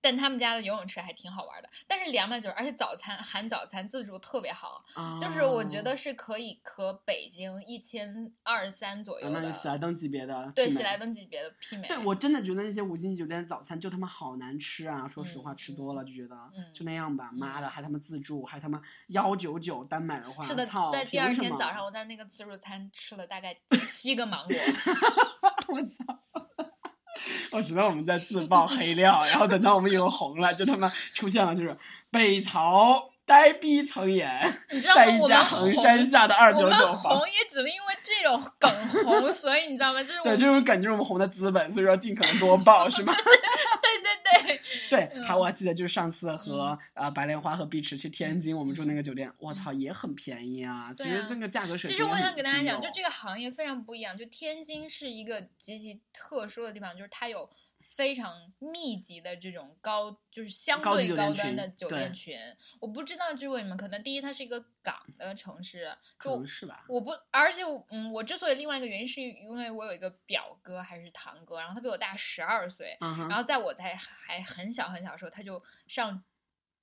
[0.00, 4.84] 但他们家的游泳池还挺好玩的，但是两百九，而且早餐含早餐自助特别好，
[5.20, 11.88] 就是我觉得哦是可以和北京一千二三左啊右的，喜来登级别的，对喜来登级别的媲美。
[11.88, 15.06] 对我真的觉得那些五星级酒店的早餐就他妈好难吃啊！
[15.08, 17.30] 说实话，嗯吃多了就觉得嗯就那样吧。
[17.32, 23.56] 妈的，还他妈自助，还他妈幺九九单买的话，是的操，，在第二天早上，我在那个自助餐吃了大概
[23.90, 24.56] 七个芒果，
[25.74, 26.47] 我操！
[27.52, 31.76] 我知道我们在自曝黑料，然后等到我们以后红了，就他妈出现了，就是
[32.10, 35.04] 北曹呆逼曾言，你知道吗？
[35.04, 37.28] 在一家衡山下的二九九房红。
[37.28, 38.70] 也只能因为这种梗
[39.04, 40.02] 红，所以你知道吗？
[40.02, 43.14] 就是对，这种梗就是我们红的资本，所以说尽可能多爆， 是吗？
[43.14, 43.97] 对
[44.42, 44.60] 对对，
[44.90, 50.92] 对，嗯还我还记得就是上次和呃白莲花和碧池去天津，我们住那个酒店，我操也很便宜啊。
[50.94, 54.16] 其实这个价格水其实我想给大家讲，就这个行业非常不一样。
[54.16, 57.48] 就天津是一个极其特殊的地方，就是它有
[57.98, 62.38] 非常密集的这种高，就是相对高端的酒对店群。
[62.78, 66.84] 我不知道就是为什么，可能第一它是一个港的城市，可就能是吧。
[66.88, 76.22] 我不，而且嗯，我之所以另外一个原因是因为我有一个表哥还是堂哥，然后他比我大十二岁，然后在我在还很小很小的时候，他就上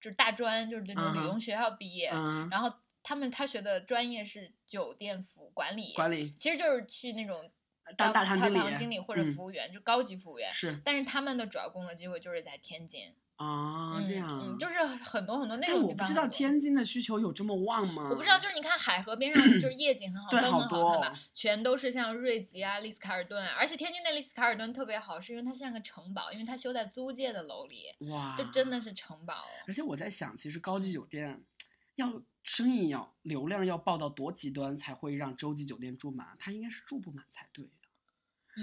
[0.01, 2.69] 就是大专，就是那种嗯哼理工学校毕业，嗯，然后
[3.01, 7.49] 他们他学的专业是酒店服管理，管理其实就是去那种
[7.97, 10.51] 当大堂经理经理或者嗯服务员，就高级服务员。
[10.51, 18.07] 是但是他们的主要工作机会就是在天津，啊，这样嗯，就是很多很多那但种我不知道天津的需求有这么旺吗？
[18.09, 29.43] 我不知道，就是你看海河边上，就是夜景很好，对灯很好看吧哦，全都是像瑞吉啊、丽思卡尔顿啊，而且天津的丽思卡尔顿特别好，是因为它像个城堡，因为它修在租界的楼里，哇，这真的是城堡。
[29.67, 31.43] 而且我在想，其实高级酒店
[31.95, 36.35] 要生意要流量要爆到多极端才会让洲际酒店住满？
[36.39, 37.71] 他应该是住不满才对的。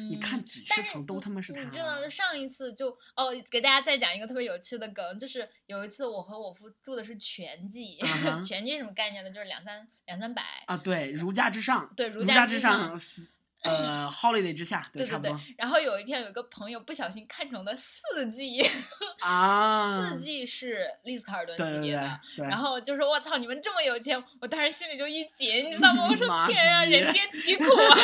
[0.09, 7.99] 你看嗯几十层都他妈是他你知道，上一次就哦，给大家再讲一个特别有趣的梗，就是有一次我和我夫住的是全季，
[8.42, 9.31] 全季什么概念呢？
[9.31, 10.42] 就是两三两三百。
[10.66, 13.29] 啊，对，如家之上，对，如如家之上，四
[13.70, 15.38] 呃 holiday 之下，对对差不多。
[15.57, 18.61] 然后有一天有一个朋友不小心看成了四季，
[19.22, 22.20] 啊，四季是丽斯卡尔顿对对对级别的。
[22.37, 26.09] 对，然后就说：“我操，你们这么有钱！”我当时心里就一紧，你知道吗？
[26.11, 27.96] 我说：“天啊，人间疾苦啊！”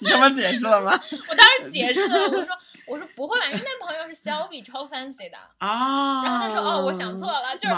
[0.00, 0.92] 你他妈解释了吗？
[1.28, 2.48] 我当时解释了，我说
[2.86, 7.74] ：“我说不会吧，因为那朋友是小比超 fancy 的。”啊，然后他说：“哦，我想错了，就是，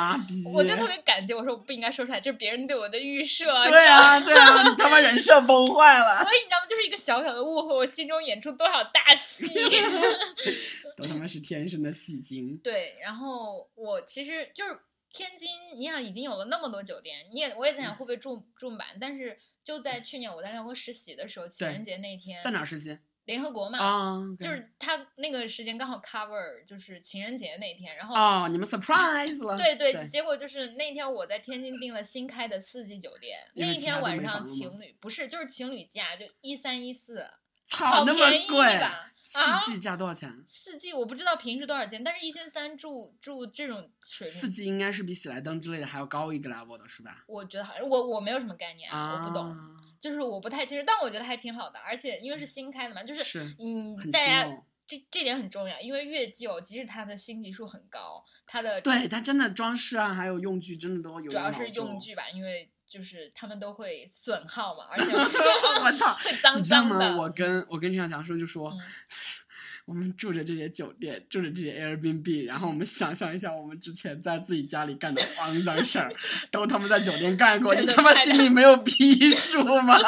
[0.52, 3.44] 我就特别感激，我说我不应该说出来，这是别人对我的预设。
[3.68, 6.66] 对啊对啊，你他妈人设崩坏了，所以你知道吗？
[6.66, 9.46] 就是一个小小的误会，我心中演出多少大戏。
[10.96, 12.56] 都他妈是天生的戏精。
[12.58, 14.78] 对，然后我其实就是
[15.10, 24.20] 天津，你想已经有了那么多酒店，你也我也在想会不会住住满，但是就在去年我在辽国实习的时候，情人节那天在哪实习联合国嘛，啊？
[24.38, 28.14] 就是他那个时间刚好 cover 就是情人节那天，然后。
[28.14, 29.56] 哦，你们 surprise 了？
[29.56, 37.26] 对对，对结果就是那天我在天津订了新开的四季酒店，那一天晚上情侣不是就是情侣价，就一三一四，
[37.70, 39.10] 好那么便宜贵吧？
[39.32, 40.44] 啊四季价多少钱？
[40.46, 47.24] 四季我不知道平时多少钱，但是一千三住住这种水四，季应该是比喜来登之类的还要高一个 level 的是吧？
[47.26, 49.56] 我觉得好像我我没有什么概念，啊，我不懂，
[50.04, 54.62] 就是我不太清楚，但我觉得还挺好的，而且因为是新开的嘛，就是是嗯，大家。
[54.86, 61.98] 这这点很重要，因为越旧，即使它的星级数很高，它的对，它真的装饰啊，还有用具，真的都有主要是用。
[61.98, 66.14] 具吧，因为就是他们都会损耗嘛， 而且我操！
[66.22, 66.98] 会脏脏的。
[66.98, 67.16] 吗？
[67.16, 68.78] 我跟我跟陈小强说，就说、嗯
[69.84, 76.10] 我们住着这些酒店，住着这些 Airbnb，然后我们想象一下，我们之前在自己家里干的肮脏事儿，
[76.50, 79.98] 都他妈在酒店干过，你他妈心里没有逼数吗？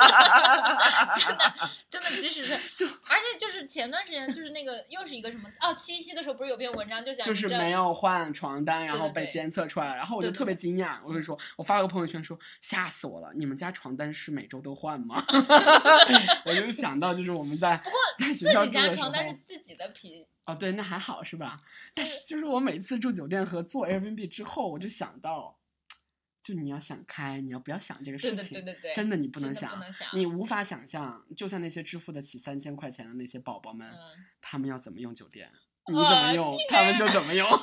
[1.14, 1.54] 真 的
[1.90, 15.22] 真的，即使是 就而且就是前段时间就是那个又是一个什么哦，七夕的时候不是有篇文章就讲就是没有换床单，然后被监测出来了，然后我就特别惊讶，我就说，我发了个朋友圈说，吓死我了，你们家床单是每周都换吗？
[16.46, 21.59] 我就想到就是我们在不过在自学校住的时己家床单是候，自己的皮，哦对，那还好是吧？
[21.94, 25.59] 但是就是我每次住酒店和做 Airbnb 之后，我就想到，
[26.42, 28.52] 就你要想开，你要不要想这个事情？
[28.59, 35.50] 对对对对，真的你不能想，能想，你无法想象，就像那些支付得起三千块钱的那些宝宝们，嗯，他们要怎么用酒店，
[35.88, 37.48] 你怎么用，天他们就怎么用。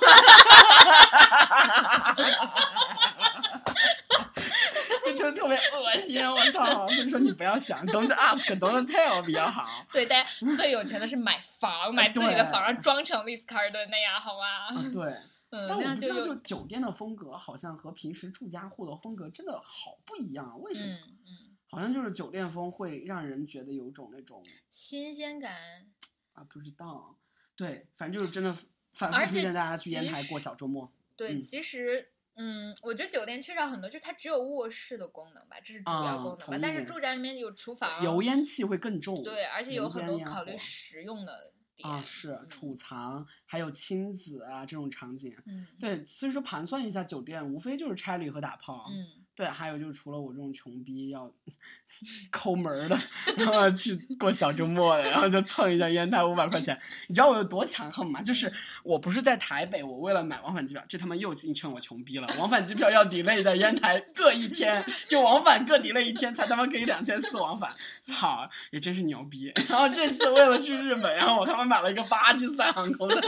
[5.72, 6.88] 恶心，我操！
[6.88, 9.66] 所以说你不要想，don't ask，don't tell 比较好。
[9.92, 14.46] 对，大家最有钱的是买房，买自己的对房，装成丽思卡尔顿那样，好吗？
[14.68, 15.16] 啊，对。
[15.56, 20.94] 嗯，但我不知道，就酒店的风格好像和平时住家户的风格真的好不一样，为什么？
[20.94, 25.88] 嗯嗯，好像就是酒店风会让人觉得有种那种新鲜感。
[26.34, 27.16] 啊，不知道。
[27.56, 28.52] 对，反正就是真的
[28.96, 30.92] 反复推荐大家去烟台过小周末。
[31.16, 36.46] 对，嗯其实，嗯，我觉得酒店缺少很多，就是它只有卧室的功能吧，这是主要啊功能吧。
[36.46, 39.22] 同但是住宅里面有厨房，油烟气会更重。
[39.24, 41.88] 对，而且有很多考虑实用的点。
[41.88, 45.36] 啊，是嗯储藏，还有亲子啊这种场景。
[45.46, 48.86] 嗯，对，所以说盘算一下，酒店无非就是差旅和打炮。
[48.90, 51.32] 嗯，对，还有就是除了我这种穷逼要
[52.32, 53.00] 抠门儿的，
[53.36, 58.22] 然后去过小周末的，然后就蹭一下烟台五百块钱，你知道我有多强横吗？
[58.22, 58.52] 就是
[58.84, 62.28] 我不是在台北，我为了买往返机票，这他妈又硬称我穷逼了。
[62.38, 69.52] 往返机票要 delay 在烟台各一天，就往返各 delay 一天，才他妈可以两千四往返，操，也真是牛逼。
[69.68, 73.20] 然后这次为了去日本，然后我他妈买了一个巴基斯坦航空的，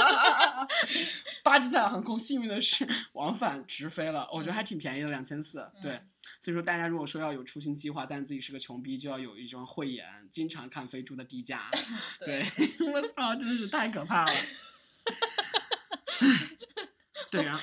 [1.44, 5.56] 巴基斯坦航空幸运的是往返直飞了，我觉得还挺便宜的，两千四。
[5.82, 11.72] 对，嗯所以说大家如果说要有出行计划，但自己是个穷逼，就要有一双慧眼，经常看飞猪的低价。
[12.24, 12.46] 对，
[12.94, 14.34] 我操，真的是太可怕了。
[17.32, 17.62] 对，然后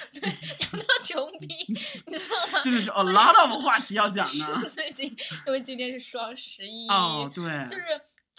[0.59, 1.47] 讲到穷逼，
[2.07, 2.61] 你知道吗？
[2.63, 4.65] 真的是 a lot of 话题要讲呢。
[4.67, 5.15] 最近，
[5.47, 7.83] 因为今天是双十一，哦，对，就是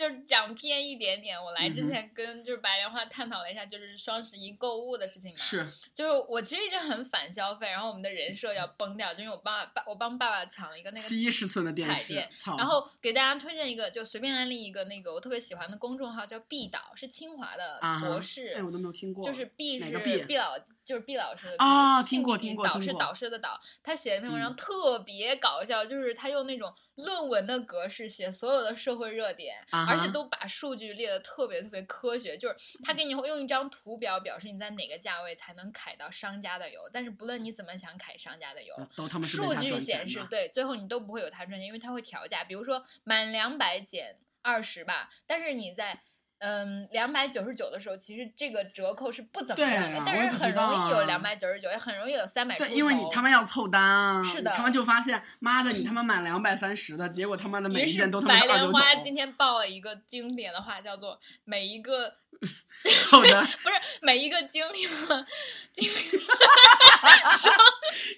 [0.04, 1.42] 就是讲偏一点点。
[1.42, 5.38] 我来之前跟就是白莲花探讨了一下，就是双十一购物的事情嘛。
[5.38, 38.76] 是就是我其实一直很反消费，然后我们的人设要崩掉，就因为我爸爸我帮爸爸抢了一个那个七十寸的电视电，然后给大家推荐一个，就随便安利一个那个我特别喜欢的公众号，叫毕导，是清华的博士，哎，我都没有听过，就是毕是毕老，就是毕老师的啊听过听过导师导师的导，他写了一篇文章嗯特别搞笑，就是他用那种论文的格式写所有的社会热点，啊而且都把数据列的特别特别科学，就是他给你用一张图表表示你在哪个价位才能揩到商家的油，但是不论你怎么想揩商家的油，
[39.24, 42.44] 数据显示，对，最后你都不会有他赚钱，因为他会调价。
[42.44, 46.02] 比如说满两百减二十吧，但是你在
[46.40, 62.14] 嗯，两百九十九的时候，其实这个折扣是不怎么对样的，啊但是很容易有两百九十九，也很容易有三百出对，因为你他妈要凑单啊，是的他们就发现，妈的，你他妈满两百三十的，结果他妈的每一件都他妈白莲花今天报了一个经典的话，叫做“每一个
[63.10, 65.26] 凑的 不是每一个经历了
[65.72, 65.94] 经历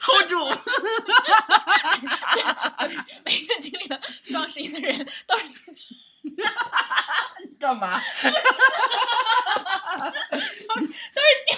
[0.01, 0.43] hold 住，
[3.23, 4.97] 每一个经历了双十一的人
[5.27, 5.45] 都是
[7.59, 8.01] 干嘛？
[11.13, 11.57] 都是精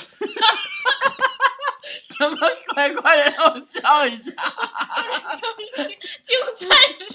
[2.04, 2.36] 什么
[2.74, 2.96] 鬼？
[2.96, 4.32] 快点让我笑一下！
[5.42, 5.48] 都
[5.84, 7.14] 是精精算师，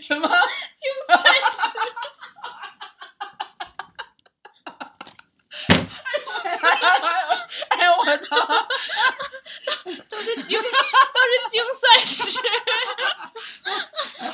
[0.00, 0.28] 什么？
[0.76, 1.10] 精算
[1.52, 1.60] 师。
[7.68, 8.36] 哎呦我操！
[10.08, 12.38] 都是精，都是精算师。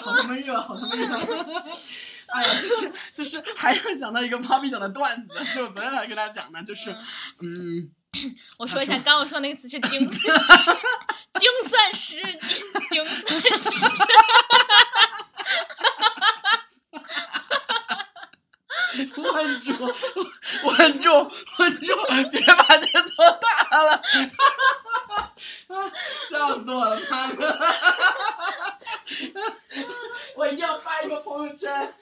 [0.01, 1.07] 好他妈热，好他妈热！
[2.29, 6.91] 哎呀，就是就是，还要想到一个 Papi 讲的段子，就我昨天才跟他讲的，就是
[7.41, 7.91] 嗯，
[8.59, 10.31] 我说一下，刚刚我说那个词是精，精
[11.69, 12.21] 算师，
[12.91, 13.87] 精算师。
[18.97, 19.72] 稳住，
[20.64, 21.94] 稳住，稳住，
[22.30, 24.03] 别把这做大了！
[26.30, 27.61] 笑死我了，妈的！
[30.34, 31.94] 我一定要发一个朋友圈！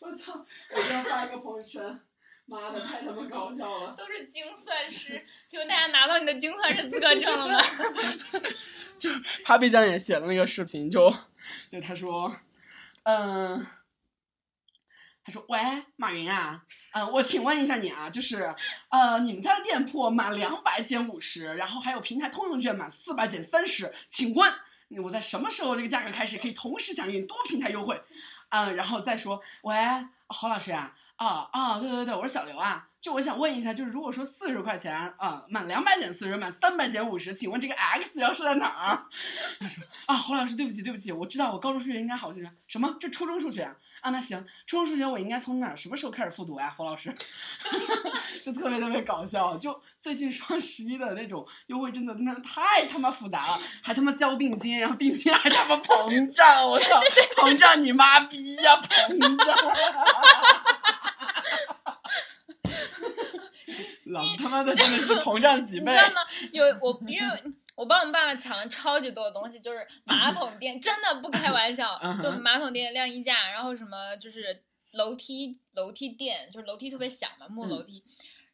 [0.00, 0.44] 我操！
[0.74, 2.00] 我一定要发一个朋友圈！
[2.46, 3.94] 妈的，太他妈搞笑了！
[3.96, 7.62] 都是精算师，请问大家拿到你的精算师资格证了吗？
[8.98, 11.14] 就是 Papi 酱也写了那个视频，就
[11.68, 12.34] 就他说，
[13.04, 13.66] 嗯，
[15.30, 15.58] 说喂，
[15.96, 16.62] 马云啊，
[16.92, 18.54] 嗯，我请问一下你啊，就是
[18.88, 24.52] 呃，你们家的店铺满两百减五十，然后还有平台通用券满四百减三十，请问
[25.02, 28.02] 我在什么时候这个价格开始可以同时响应多平台优惠？
[28.50, 29.76] 嗯，然后再说，喂，
[30.26, 32.89] 侯老师啊，啊啊，对对对，我是小刘啊。
[33.00, 39.06] 就我想问一下，就是如果说四十块钱啊，满两百减四十，满三百减五十，请问这个 x 要是在哪儿？
[39.58, 42.42] 他说啊，侯老师，对不起对不起，我知道我高中数学应该好些。
[42.66, 42.94] 什么？
[43.00, 43.74] 这初中数学啊？
[44.02, 46.74] 啊，那行，初中数学我应该从哪儿什么时候开始复读呀？
[46.76, 47.14] 侯老师，
[48.44, 49.56] 就特别特别搞笑。
[49.56, 57.00] 就最近双十一的那种优惠政策真的太他妈复杂了，还他妈交定金，然后定金还他妈膨胀，我操，
[57.38, 59.56] 膨胀你妈逼呀，膨胀！
[64.10, 66.04] 老子他妈的真的是膨胀几倍你知。
[66.04, 66.20] 道吗？
[66.52, 67.26] 有我，因为
[67.76, 74.62] 我帮我们爸爸抢了超级多的东西，就是马 桶垫，真的不开玩笑就马桶垫、晾衣架，然后什么就是
[74.94, 78.04] 楼梯楼梯垫，就是楼梯特别响嘛，木嗯楼梯。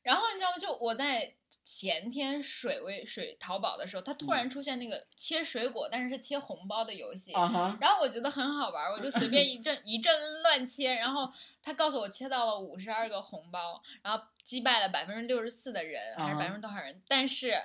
[0.02, 0.58] 然后你知道吗？
[0.58, 1.34] 就我在
[1.68, 7.32] 前天水位水淘宝的时候，它突然出现那个切水果，但是是切红包的游戏。
[7.32, 11.28] 然后我觉得很好玩，我就随便一阵一阵乱切，然后
[11.60, 17.02] 他告诉我切到了五十二个红包，然后击败了百分之六十四的人，还是啊百分之多少人？
[17.08, 17.60] 但是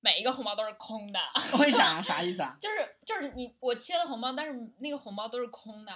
[0.00, 1.20] 每一个红包都是空的，
[1.60, 2.00] 为啥？
[2.00, 2.56] 啥意思啊？
[2.58, 5.92] 就是就是你我切了红包，但是那个红包都是空的，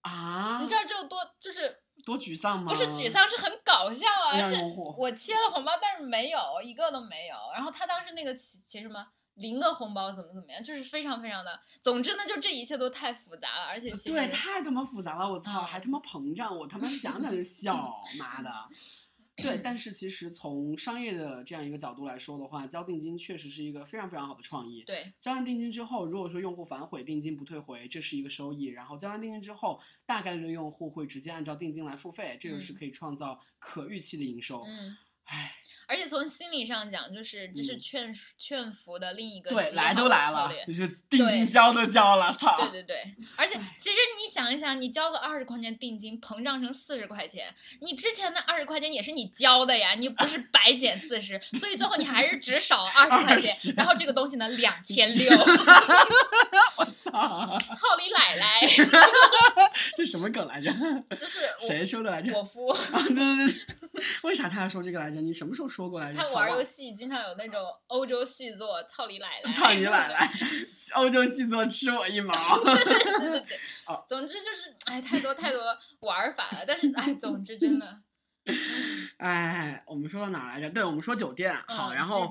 [0.00, 2.72] 啊，你知道这有多就是多沮丧吗？
[2.72, 4.42] 不是沮，丧，是很搞笑啊！
[4.42, 4.56] 是
[4.96, 7.36] 我切了红包，但是没有一个都没有。
[7.54, 18.50] 然后他当时那个其其什么零个红包怎么怎么样，就是非常非常的，总之呢，就这一切都太复杂了，而且其实对，太他妈复杂了，我操，嗯还他妈膨胀，我他妈想想就笑，妈的。
[19.42, 24.82] 对，但是其实从商业的这样一个角度来说的话，交定金确实是一个非常非常好的创意。
[24.84, 28.66] 对交完定金之后，如果说用户反悔，定金不退回，这是一个收益。
[28.66, 34.64] 然后交完定金之后，大概率的用户会直接按照定金来付费，这个是嗯可以创造可预期的营收。
[34.64, 34.96] 嗯。
[35.30, 35.54] 唉，
[35.86, 42.56] 而且从心理上讲，就是这是嗯劝劝服的另一个对，来都来了就是定金对交都交了，操！
[42.70, 55.30] 对对对，而且其实你想一想，你交个二十块钱定金，膨胀成四十块钱，你之前的二十块钱也是你交的呀，你不是白减四十，所以最后你还是只少二十块钱，然后这个东西呢 两千六，
[56.78, 57.58] 我操，操
[57.98, 58.60] 你奶奶！
[59.96, 60.72] 这什么梗来着？
[61.16, 62.32] 就是谁说的来着？
[62.32, 63.87] 我我夫，啊，对对对，
[64.22, 65.20] 为啥他要说这个来着？
[65.20, 66.18] 你什么时候说过来着？
[66.18, 69.52] 他玩游戏经常有那种欧洲细作，操你奶 奶！
[69.52, 70.30] 操你奶奶！
[70.94, 72.32] 欧洲细作吃我一毛。
[72.64, 75.60] 对对对对对哦，总之就是哎，太多太多
[76.00, 78.00] 玩法了，但是哎，总之真的
[79.18, 80.70] 哎，我们说到哪来着？
[80.70, 81.54] 对，我们说酒店。
[81.66, 82.30] 好，嗯然后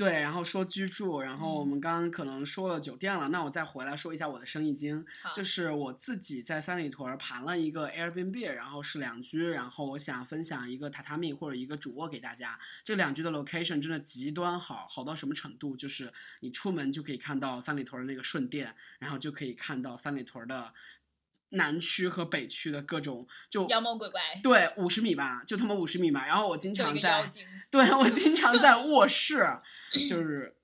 [0.00, 5.04] 对，然后说居住，然后我嗯们刚刚可能说了酒店了，那我再回来说一下我的生意经。
[5.34, 12.58] 就是我自己在三里屯儿盘了一个 Airbnb，然后是两居，然后我想分享一个榻榻米或者一个主卧给大家。
[12.82, 15.76] 这两居的 location 真的极端好，好到什么程度？
[15.76, 20.72] 就是你出门就可以看到三里屯儿的那个顺电，然后就可以看到三里屯儿的
[21.50, 26.26] 南区和北区的各种就妖魔鬼怪，对五十米吧，就他妈五十米吧。
[26.26, 27.30] 然后我经常在，
[27.70, 29.46] 对我经常在卧室，
[30.08, 30.56] 就是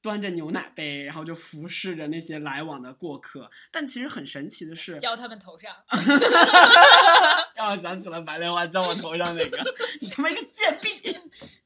[0.00, 3.50] 端着牛奶杯，然后就服侍着那些来往的过客。
[3.70, 5.74] 但其实很神奇的是，浇他们头上。
[7.54, 9.58] 让我想起了白莲花浇我头上那个，
[10.00, 11.18] 你他妈一个贱婢！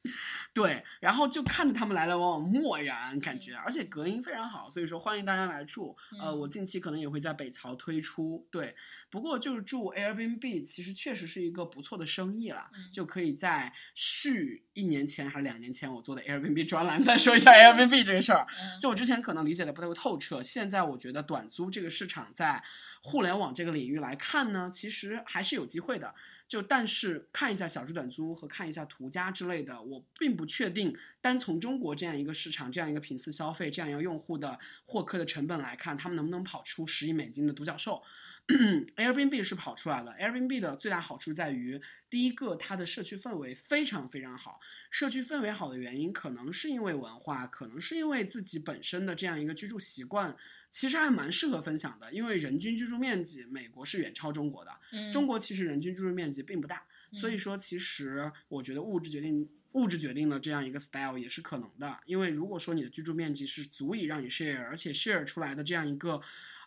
[0.53, 5.97] 对，然后就看着他们来来往往，漠然感觉，而且隔音非常好，所以说欢迎大家来住。
[6.19, 8.47] 呃，嗯我近期可能也会在北曹推出。
[8.51, 8.75] 对，
[9.09, 18.47] 不过就是住 Airbnb，其实确实是一个不错的生意了，嗯就可以在续一年前还是两年前我做的 Airbnb 专栏再说一下 Airbnb 这个事儿。
[18.49, 22.63] 嗯就我之前可能理解的不太透彻，现在我觉得短租这个市场在
[23.01, 26.15] 互联网这个领域来看呢，其实还是有机会的。
[26.47, 38.03] 就但是看一下小猪短租和看一下途家之类的，我并不确定单从中国这样一个市场、这样一个频次消费、这样一个用户的获客的成本来看，他们能不能跑出十亿美金的独角兽。
[38.97, 44.59] Airbnb 是跑出来了，Airbnb 的最大好处在于，第一个它的社区氛围非常非常好。
[44.91, 50.35] 社区氛围好的原因，可能是因为文化，可能是因为自己本身的这样一个居住习惯，
[50.69, 52.11] 其实还蛮适合分享的。
[52.13, 56.83] 因为人均居住面积，美国是远超中国的，嗯中国其实人均居住面积并不大，
[57.13, 59.49] 所以嗯说其实我觉得物质决定。
[59.73, 66.21] 物质决定了这样一个 style 也是可能的，因为如果说你的居住面积是足以让你 share，而且 share 出来的这样一个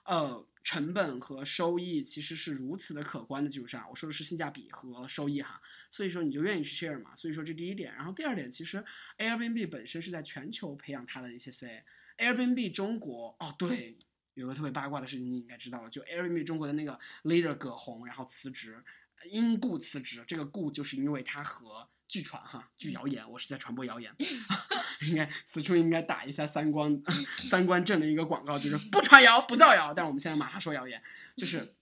[0.07, 5.61] 呃成本和收益其实是如此的可观的基础上，我说的是性价比和收益哈，
[5.93, 7.95] 所以说你就愿意去 share 嘛，所以说这第一点。
[7.95, 8.85] 然后第二点，其实
[9.19, 13.97] Airbnb 本身是在全球培养它的一些 C，Airbnb 中国哦对，
[14.35, 18.83] 有个特别八卦的事情你应该知道了，就 Airbnb 中国的那个 leader 葛洪，然后辞职，
[19.31, 24.15] 因故辞职，这个故就是因为他和据传哈，据谣言，我是在传播谣言，
[25.09, 27.03] 应该此处应该打一下三观
[27.49, 31.03] 三观正的一个广告，就是不传谣不造谣，但是我们现在马上说谣言，
[31.37, 31.75] 就是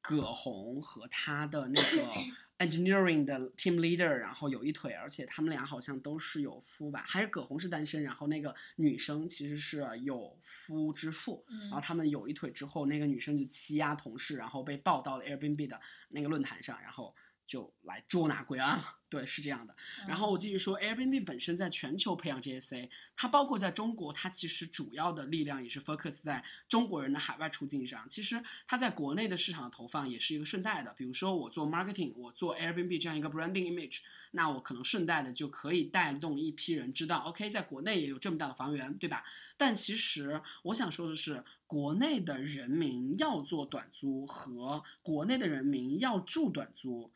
[0.00, 2.08] 葛洪和他的那个
[2.58, 11.82] engineering 的 team leader，然后有一腿，而且他们俩好像都是有夫吧，还是葛洪是单身，然后那个女生其实是有夫之妇，然后嗯。
[11.82, 17.14] 他们有一腿之后，那个女生就欺压同事，然后被报到了 Airbnb 的那个论坛上，然后
[17.46, 18.98] 就来捉拿归案了。
[19.08, 19.76] 对，是这样的。
[20.08, 28.08] 然后我继续说，Airbnb 本身在全球培养这些 C，它包括在中国，它其实主要的力量也是 focus 在中国人的海外出境上。
[28.08, 30.92] 其实它在国内的市场的投放也是一个顺带的。
[30.94, 34.00] 比如说我做 marketing，我做 Airbnb 这样一个 branding image，
[34.32, 39.22] 那我可能顺带的就可以带动一批人知道，OK，在国内也有这么大的房源，对吧？
[39.56, 47.12] 但其实我想说的是，国内的人民要做短租和国内的人民要住短租，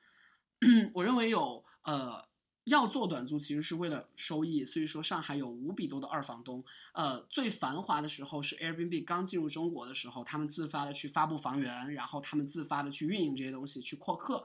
[0.94, 2.26] 我认为有呃。
[2.68, 6.62] 要做短租其实是为了收益，所以说上海有无比多的二房东。
[6.92, 14.44] 呃，最繁华的时候是 Airbnb 刚进入中国的时候，他们自发的去发布房源，然后他们自发的去运营这些东西，去扩客。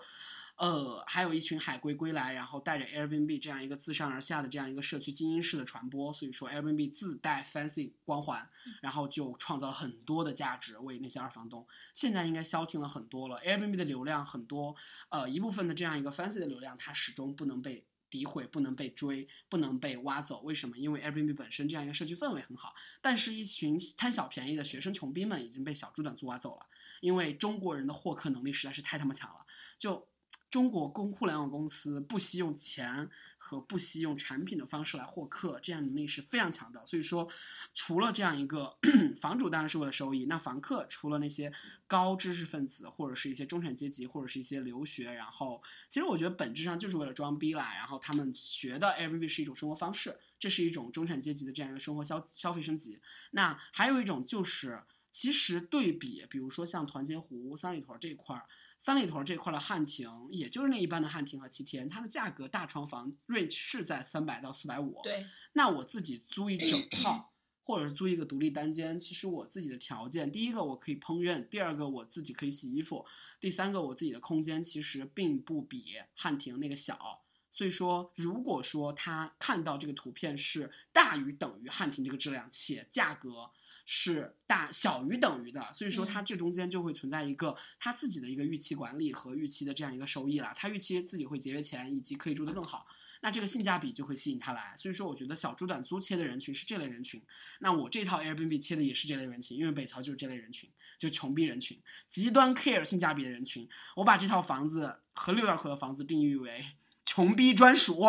[0.55, 8.47] 呃，还有一群海归归来，然后带着 Airbnb 这样一个自上而下的这样一个社区精英式的传播，所以说 Airbnb 自带 fancy 光环，
[8.81, 11.67] 然后就创造了很多的价值为那些二房东。
[11.93, 14.75] 现在应该消停了很多了，Airbnb 的流量很多，
[15.09, 20.41] 呃，一部分的这样一个 fancy 的流量，它始终不能被诋毁，不能被追，不能被挖走。
[20.41, 20.77] 为什么？
[20.77, 26.67] 因为 Airbnb 本身这样一个社区氛围很好，但是一群贪小便宜的学生穷逼们已经被小猪短租挖走了。
[27.01, 29.45] 因为中国人的获客能力实在是太他妈强了，
[29.77, 30.07] 就
[30.53, 36.85] 中国公互联网公司不惜用钱和不惜用产品的方式来获客，这样能力是非常强的。
[36.85, 37.27] 所以说，
[37.73, 38.77] 除了这样一个
[39.17, 41.51] 房主当然是为了收益，那房客除了那些
[41.87, 47.73] 高知识分子或者是一些中产阶级或者是一些留学，然后其实我觉得本质上就是为了装逼啦。
[47.73, 52.99] 然后他们学的 Airbnb 是一种生活方式，这是一种中产阶级的这样一个生活消消费升级。
[53.31, 54.83] 那还有一种就是。
[55.15, 58.47] 其实对比，比如说像团结湖、三里屯这一块儿，
[58.84, 64.99] 三里屯这块儿的汉庭，也就是那一般的汉庭和七天，它的价格大床房 range 是在三百到四百五。
[65.01, 67.31] 对，那我自己租一整套，
[67.63, 73.05] 或者是租一个独立单间，其实我自己的条件，第一个我可以烹饪，第二个我自己可以洗衣服，
[73.39, 77.23] 第三个我自己的空间其实并不比汉庭那个小。
[77.49, 83.49] 所以说，如果说他看到这个图片是大于等于汉庭这个质量，且价格
[83.86, 90.53] 是大小于等于的，所以说它这中间就会存在一个他自己的一个预期管理和预期的这样一个收益了。
[90.55, 92.86] 他预期自己会节约钱，以及可以住得更好，
[93.21, 94.73] 那这个性价比就会吸引他来。
[94.77, 97.21] 所以说，我觉得小猪短租切的人群是这类人群。
[97.59, 101.77] 那我这套 Airbnb 切的也是这类人群，因为北桥就是这类人群，就穷逼人群，
[102.07, 103.67] 极端 care 性价比的人群。
[103.97, 106.65] 我把这套房子和六道口的房子定义为
[107.05, 108.01] 穷逼专属。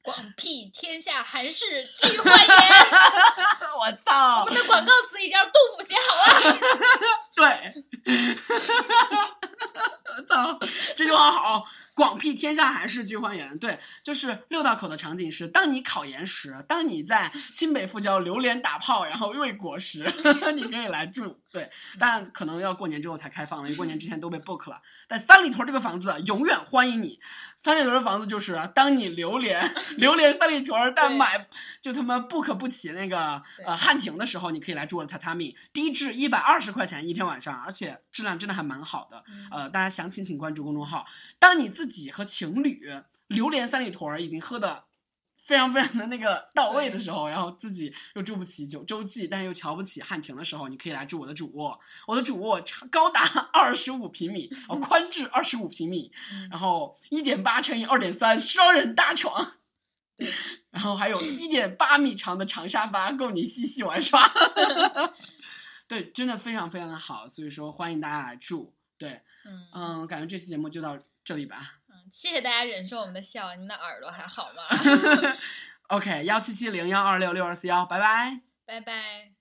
[0.00, 2.48] 广辟天下寒士俱欢颜。
[3.78, 6.22] 我操我们的广告词已经让杜甫写好了。
[7.36, 7.84] 对，
[10.28, 10.58] 操，
[10.96, 11.64] 这句话好，
[11.94, 13.58] 广辟天下寒士俱欢颜。
[13.58, 20.10] 对，就是六道口的场景是，当你考研时，当你在清北复交榴莲打炮，然后喂果时，
[20.54, 21.38] 你可以来住。
[21.50, 24.80] 对，但可能要过年之后才开放了，因为过年之前都被 book 了。
[25.06, 27.20] 但三里屯这个房子永远欢迎你。
[27.62, 31.46] 三里屯的房子就是，当你榴莲榴莲三里屯，但买
[31.80, 39.22] 就他妈 book 不起那个呃汉庭的时候，你可以来住我的榻榻米，低至一百二十块钱一天晚上，而且质量真的还蛮好的。
[39.50, 41.06] 呃，大家详情请关注公众号。
[41.38, 42.80] 当你自己和情侣
[43.28, 44.84] 榴莲三里屯已经喝的。
[45.44, 51.80] 非常非常的那个到位的时候，然后自己又住不起九洲际，但是又瞧不起汉庭的时候，你可以来住我的主卧。
[52.06, 52.62] 我的主卧
[52.92, 53.22] 高达
[53.52, 56.12] 二十五平米，哦，宽至二十五平米，
[56.48, 59.54] 然后一点八乘以二点三双人大床，
[60.70, 64.32] 然后还有一点八米长的长沙发，够你嬉戏玩耍。
[65.88, 68.72] 对，真的非常非常的好，所以说欢迎大家来住。
[68.96, 69.20] 对，
[69.74, 70.96] 嗯，感觉这期节目就到
[71.32, 71.80] 这里吧。
[72.10, 74.62] 谢谢大家忍受我们的笑，你们的耳朵还好吗？
[75.88, 79.31] OK，幺七七零幺二六六二四幺，拜拜，拜拜。